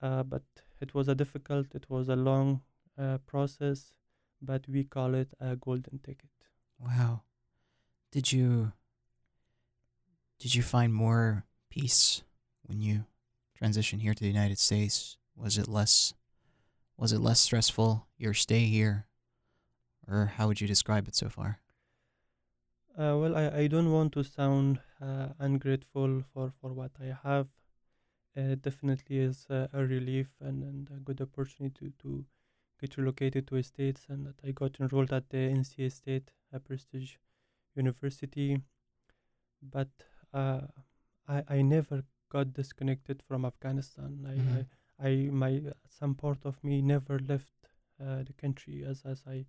Uh, 0.02 0.24
but 0.24 0.44
it 0.80 0.94
was 0.94 1.08
a 1.08 1.16
difficult, 1.16 1.68
it 1.74 1.90
was 1.90 2.08
a 2.08 2.16
long 2.16 2.62
uh, 2.98 3.18
process, 3.26 3.94
but 4.42 4.68
we 4.68 4.84
call 4.84 5.14
it 5.14 5.30
a 5.40 5.56
golden 5.56 6.00
ticket. 6.00 6.30
Wow. 6.80 7.24
Did 8.12 8.32
you 8.32 8.72
did 10.40 10.56
you 10.56 10.64
find 10.64 10.94
more 10.94 11.44
peace 11.70 12.24
when 12.64 12.80
you 12.80 13.06
transitioned 13.62 14.02
here 14.02 14.14
to 14.14 14.22
the 14.22 14.28
United 14.28 14.58
States? 14.58 15.18
Was 15.36 15.58
it 15.58 15.68
less 15.68 16.14
was 16.98 17.12
it 17.12 17.20
less 17.20 17.40
stressful 17.40 18.08
your 18.18 18.34
stay 18.34 18.66
here? 18.66 19.06
Or 20.08 20.34
how 20.38 20.48
would 20.48 20.60
you 20.60 20.68
describe 20.68 21.08
it 21.08 21.16
so 21.16 21.30
far? 21.30 21.60
Uh, 23.00 23.16
well, 23.16 23.38
I, 23.38 23.60
I 23.60 23.68
don't 23.68 23.94
want 23.94 24.12
to 24.14 24.24
sound 24.26 24.82
uh, 25.02 25.28
ungrateful 25.40 26.22
for, 26.34 26.52
for 26.60 26.74
what 26.74 26.92
I 27.02 27.16
have. 27.24 27.48
It 28.36 28.62
definitely 28.62 29.20
is 29.20 29.46
uh, 29.50 29.68
a 29.72 29.86
relief 29.86 30.28
and, 30.42 30.64
and 30.64 30.90
a 30.94 31.00
good 31.00 31.22
opportunity 31.22 31.78
to, 31.80 31.94
to 32.02 32.26
get 32.82 32.98
relocated 32.98 33.48
to 33.48 33.56
a 33.56 33.64
state 33.64 34.02
and 34.10 34.26
that 34.26 34.36
I 34.46 34.52
got 34.52 34.82
enrolled 34.82 35.14
at 35.14 35.30
the 35.30 35.38
NCA 35.38 35.94
State, 35.94 36.32
a 36.52 36.60
prestige 36.60 37.14
university. 37.74 38.60
But 39.62 39.90
uh, 40.34 40.62
I, 41.26 41.44
I 41.48 41.62
never 41.62 42.04
got 42.30 42.54
disconnected 42.54 43.24
from 43.26 43.46
Afghanistan. 43.46 44.26
I, 44.28 44.34
mm-hmm. 44.34 44.58
I, 45.02 45.08
I, 45.08 45.30
my 45.32 45.62
some 45.88 46.16
part 46.16 46.40
of 46.44 46.62
me 46.66 46.82
never 46.82 47.18
left 47.20 47.54
uh, 48.02 48.24
the 48.24 48.34
country 48.34 48.84
as 48.86 49.04
as 49.06 49.24
I 49.26 49.46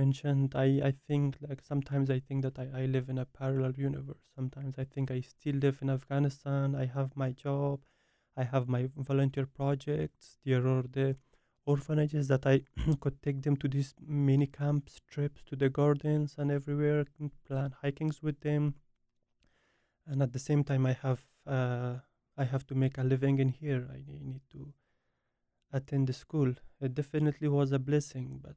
mentioned 0.00 0.54
i 0.62 0.66
i 0.88 0.92
think 1.08 1.36
like 1.48 1.60
sometimes 1.68 2.10
i 2.10 2.18
think 2.20 2.42
that 2.42 2.58
I, 2.58 2.66
I 2.82 2.86
live 2.86 3.08
in 3.08 3.18
a 3.18 3.24
parallel 3.24 3.72
universe. 3.76 4.24
Sometimes 4.34 4.78
i 4.78 4.84
think 4.84 5.10
i 5.10 5.20
still 5.20 5.56
live 5.56 5.78
in 5.82 5.90
afghanistan. 5.90 6.74
I 6.74 6.86
have 6.86 7.16
my 7.16 7.30
job. 7.32 7.80
I 8.36 8.44
have 8.44 8.68
my 8.68 8.88
volunteer 8.96 9.46
projects. 9.46 10.38
There 10.44 10.66
are 10.74 10.84
the 10.98 11.16
orphanages 11.66 12.28
that 12.28 12.46
i 12.46 12.56
could 13.00 13.22
take 13.22 13.42
them 13.42 13.56
to 13.62 13.68
these 13.68 13.94
mini 14.26 14.46
camps 14.46 15.00
trips 15.14 15.44
to 15.50 15.56
the 15.56 15.68
gardens 15.80 16.36
and 16.38 16.50
everywhere 16.50 17.04
plan 17.46 17.74
hikings 17.82 18.22
with 18.22 18.40
them. 18.40 18.74
And 20.06 20.22
at 20.22 20.32
the 20.32 20.38
same 20.48 20.64
time 20.64 20.86
i 20.86 20.94
have 21.04 21.20
uh, 21.46 21.94
i 22.36 22.44
have 22.44 22.66
to 22.68 22.74
make 22.74 22.98
a 22.98 23.04
living 23.14 23.38
in 23.38 23.48
here. 23.48 23.82
I 23.92 24.02
need 24.32 24.42
to 24.52 24.72
attend 25.72 26.06
the 26.08 26.12
school. 26.12 26.54
It 26.80 26.94
definitely 26.94 27.48
was 27.48 27.72
a 27.72 27.78
blessing 27.78 28.40
but 28.42 28.56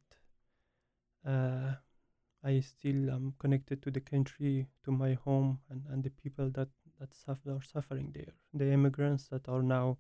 uh, 1.26 1.76
I 2.44 2.60
still 2.62 3.12
am 3.12 3.36
connected 3.40 3.82
to 3.84 3.92
the 3.92 4.02
country, 4.02 4.68
to 4.84 4.92
my 4.92 5.14
home, 5.14 5.60
and, 5.70 5.86
and 5.90 6.04
the 6.04 6.10
people 6.10 6.50
that 6.52 6.70
that 7.00 7.14
suffer, 7.14 7.52
are 7.52 7.62
suffering 7.62 8.12
there. 8.14 8.34
The 8.54 8.72
immigrants 8.72 9.28
that 9.30 9.48
are 9.50 9.64
now 9.64 9.98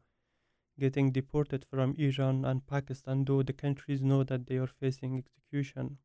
getting 0.79 1.11
deported 1.11 1.65
from 1.65 1.95
Iran 1.97 2.45
and 2.45 2.65
Pakistan, 2.65 3.25
though 3.25 3.43
the 3.43 3.53
countries 3.53 4.01
know 4.01 4.23
that 4.23 4.47
they 4.47 4.57
are 4.57 4.67
facing 4.67 5.17
execution. 5.17 5.97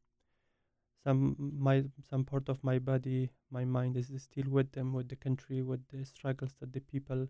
Some 1.05 1.37
my 1.59 1.85
some 2.11 2.25
part 2.25 2.49
of 2.49 2.63
my 2.65 2.79
body, 2.79 3.31
my 3.51 3.65
mind 3.65 3.97
is 3.97 4.11
still 4.23 4.51
with 4.51 4.73
them, 4.73 4.93
with 4.93 5.09
the 5.09 5.17
country, 5.17 5.63
with 5.63 5.87
the 5.89 6.05
struggles 6.05 6.55
that 6.61 6.73
the 6.73 6.81
people 6.81 7.29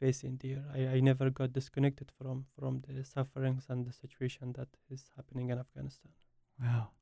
face 0.00 0.24
in 0.24 0.38
there. 0.42 0.64
I, 0.74 0.96
I 0.96 1.00
never 1.00 1.30
got 1.30 1.52
disconnected 1.52 2.12
from 2.18 2.46
from 2.58 2.82
the 2.86 3.04
sufferings 3.04 3.66
and 3.68 3.86
the 3.86 3.92
situation 3.92 4.52
that 4.54 4.68
is 4.90 5.10
happening 5.16 5.50
in 5.50 5.58
Afghanistan. 5.58 6.12
Wow. 6.60 6.95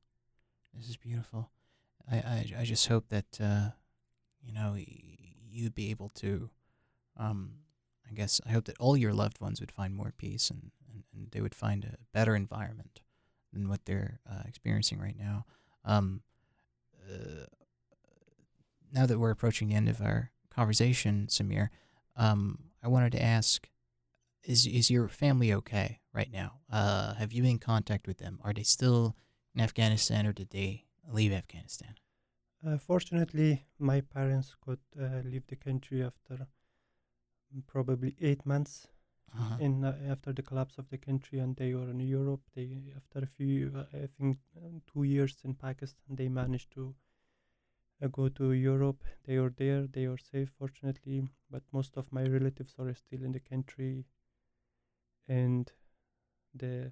This 0.75 0.89
is 0.89 0.97
beautiful. 0.97 1.49
I, 2.11 2.17
I, 2.17 2.53
I 2.59 2.63
just 2.65 2.87
hope 2.87 3.07
that 3.09 3.39
uh, 3.41 3.69
you 4.45 4.53
know, 4.53 4.77
you'd 5.49 5.75
be 5.75 5.89
able 5.91 6.09
to, 6.09 6.49
um, 7.17 7.51
I 8.09 8.13
guess, 8.13 8.41
I 8.45 8.51
hope 8.51 8.65
that 8.65 8.77
all 8.79 8.95
your 8.95 9.13
loved 9.13 9.41
ones 9.41 9.59
would 9.59 9.71
find 9.71 9.95
more 9.95 10.13
peace 10.17 10.49
and, 10.49 10.71
and, 10.91 11.03
and 11.13 11.31
they 11.31 11.41
would 11.41 11.55
find 11.55 11.83
a 11.85 11.97
better 12.13 12.35
environment 12.35 13.01
than 13.53 13.69
what 13.69 13.85
they're 13.85 14.19
uh, 14.29 14.43
experiencing 14.47 14.99
right 14.99 15.17
now. 15.17 15.45
Um, 15.83 16.21
uh, 17.09 17.45
now 18.91 19.05
that 19.05 19.19
we're 19.19 19.31
approaching 19.31 19.69
the 19.69 19.75
end 19.75 19.89
of 19.89 20.01
our 20.01 20.31
conversation, 20.49 21.27
Samir, 21.29 21.69
um, 22.15 22.59
I 22.83 22.87
wanted 22.87 23.11
to 23.13 23.21
ask: 23.21 23.67
Is 24.43 24.65
is 24.65 24.89
your 24.89 25.07
family 25.07 25.53
okay 25.53 25.99
right 26.13 26.31
now? 26.31 26.59
Uh, 26.71 27.13
have 27.15 27.33
you 27.33 27.41
been 27.41 27.51
in 27.51 27.59
contact 27.59 28.07
with 28.07 28.17
them? 28.19 28.39
Are 28.43 28.53
they 28.53 28.63
still 28.63 29.15
in 29.55 29.61
Afghanistan, 29.61 30.27
or 30.27 30.33
did 30.33 30.49
they 30.49 30.85
leave 31.11 31.31
Afghanistan? 31.31 31.95
Uh, 32.65 32.77
fortunately, 32.77 33.65
my 33.79 34.01
parents 34.01 34.55
could 34.59 34.79
uh, 34.99 35.21
leave 35.23 35.47
the 35.47 35.55
country 35.55 36.03
after 36.03 36.47
probably 37.67 38.15
eight 38.21 38.45
months 38.45 38.87
Uh-huh. 39.37 39.57
in 39.59 39.83
uh, 39.83 39.91
after 40.09 40.31
the 40.33 40.41
collapse 40.43 40.77
of 40.77 40.87
the 40.89 40.97
country, 40.97 41.39
and 41.39 41.55
they 41.57 41.73
were 41.73 41.89
in 41.89 41.99
Europe. 41.99 42.41
They 42.55 42.93
after 42.95 43.19
a 43.19 43.27
few, 43.27 43.71
uh, 43.75 43.83
I 44.03 44.07
think, 44.17 44.37
um, 44.57 44.81
two 44.93 45.03
years 45.03 45.37
in 45.43 45.55
Pakistan, 45.55 46.15
they 46.15 46.29
managed 46.29 46.71
to 46.75 46.95
uh, 48.01 48.07
go 48.07 48.29
to 48.29 48.51
Europe. 48.53 49.03
They 49.25 49.39
were 49.39 49.53
there. 49.57 49.87
They 49.87 50.07
were 50.07 50.17
safe, 50.31 50.49
fortunately. 50.57 51.27
But 51.51 51.63
most 51.73 51.97
of 51.97 52.11
my 52.11 52.23
relatives 52.23 52.75
are 52.79 52.93
still 52.95 53.23
in 53.23 53.31
the 53.33 53.41
country, 53.51 54.05
and 55.27 55.71
the 56.53 56.91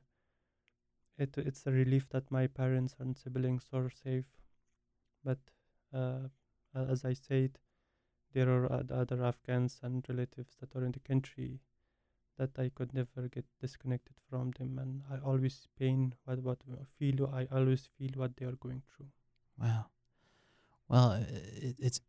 it 1.18 1.38
it's 1.38 1.66
a 1.68 1.72
relief 1.72 2.10
that 2.10 2.32
my 2.32 2.48
parents 2.48 2.96
and 3.00 3.18
siblings 3.18 3.66
are 3.74 3.90
safe. 3.90 4.26
But 5.24 5.40
uh, 5.94 6.30
as 6.76 7.06
I 7.06 7.14
said, 7.14 7.60
there 8.34 8.50
are 8.50 8.72
other 8.72 9.24
Afghans 9.24 9.80
and 9.84 10.06
relatives 10.10 10.56
that 10.60 10.76
are 10.76 10.84
in 10.84 10.92
the 10.92 11.00
country 11.00 11.60
that 12.38 12.58
I 12.58 12.72
could 12.74 12.94
never 12.94 13.28
get 13.30 13.46
disconnected 13.62 14.16
from 14.30 14.52
them, 14.58 14.80
and 14.80 15.04
I 15.12 15.24
always 15.24 15.68
pain 15.80 16.16
what 16.26 16.40
what 16.44 16.60
feel. 16.98 17.30
I 17.34 17.48
always 17.52 17.90
feel 17.98 18.12
what 18.16 18.36
they 18.38 18.46
are 18.46 18.58
going 18.60 18.82
through. 18.96 19.08
Wow. 19.60 19.86
Well, 20.90 21.12
it, 21.14 21.76
it's. 21.80 22.02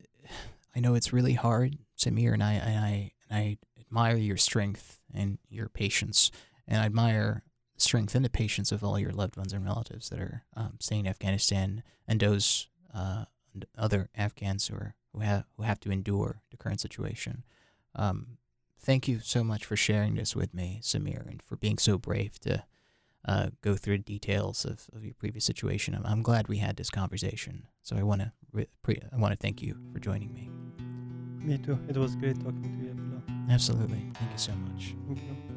I 0.76 0.80
know 0.80 0.94
it's 0.94 1.12
really 1.12 1.34
hard, 1.34 1.78
Samir, 1.96 2.32
and 2.32 2.42
I 2.42 2.52
and 2.54 2.78
I 2.78 3.12
and 3.30 3.38
I 3.38 3.58
admire 3.78 4.16
your 4.16 4.36
strength 4.38 5.00
and 5.12 5.38
your 5.48 5.68
patience, 5.68 6.30
and 6.66 6.80
I 6.80 6.86
admire 6.86 7.44
the 7.74 7.80
strength 7.80 8.14
and 8.14 8.24
the 8.24 8.30
patience 8.30 8.72
of 8.72 8.84
all 8.84 8.98
your 8.98 9.12
loved 9.12 9.36
ones 9.36 9.52
and 9.52 9.64
relatives 9.64 10.08
that 10.10 10.20
are 10.20 10.44
um, 10.56 10.74
staying 10.80 11.02
in 11.02 11.10
Afghanistan, 11.10 11.82
and 12.06 12.20
those 12.20 12.68
uh, 12.94 13.24
other 13.76 14.08
Afghans 14.16 14.68
who 14.68 14.76
are 14.76 14.94
who 15.12 15.20
have 15.20 15.44
who 15.56 15.62
have 15.62 15.80
to 15.80 15.90
endure 15.90 16.40
the 16.50 16.56
current 16.56 16.80
situation. 16.80 17.44
Um, 17.94 18.38
thank 18.80 19.08
you 19.08 19.20
so 19.20 19.44
much 19.44 19.64
for 19.64 19.76
sharing 19.76 20.14
this 20.14 20.34
with 20.34 20.52
me, 20.52 20.80
Samir, 20.82 21.26
and 21.28 21.42
for 21.42 21.56
being 21.56 21.78
so 21.78 21.96
brave 21.98 22.38
to 22.40 22.64
uh, 23.26 23.50
go 23.62 23.76
through 23.76 23.98
the 23.98 24.04
details 24.04 24.64
of, 24.64 24.86
of 24.94 25.04
your 25.04 25.14
previous 25.14 25.44
situation. 25.44 25.94
I'm, 25.94 26.04
I'm 26.04 26.22
glad 26.22 26.48
we 26.48 26.58
had 26.58 26.76
this 26.76 26.90
conversation. 26.90 27.66
So 27.82 27.96
I 27.96 28.02
want 28.02 28.20
to 28.20 28.32
re- 28.52 28.68
pre- 28.82 29.00
I 29.12 29.16
want 29.16 29.32
to 29.32 29.38
thank 29.38 29.62
you 29.62 29.76
for 29.92 29.98
joining 29.98 30.32
me. 30.34 30.50
Me 31.40 31.58
too. 31.58 31.78
It 31.88 31.96
was 31.96 32.16
great 32.16 32.36
talking 32.36 32.62
to 32.62 32.84
you, 32.84 32.90
Abdullah. 32.90 33.52
Absolutely. 33.52 34.10
Thank 34.14 34.32
you 34.32 34.38
so 34.38 34.52
much. 34.52 34.94
Thank 35.06 35.18
you. 35.20 35.53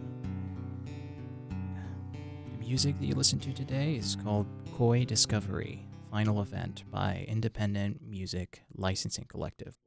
Music 2.68 3.00
that 3.00 3.06
you 3.06 3.16
listened 3.16 3.42
to 3.42 3.54
today 3.54 3.96
is 3.96 4.18
called 4.26 4.46
Koi 4.76 5.06
Discovery 5.06 5.88
Final 6.12 6.42
Event 6.42 6.84
by 6.92 7.26
Independent 7.26 8.02
Music 8.06 8.62
Licensing 8.76 9.24
Collective. 9.30 9.78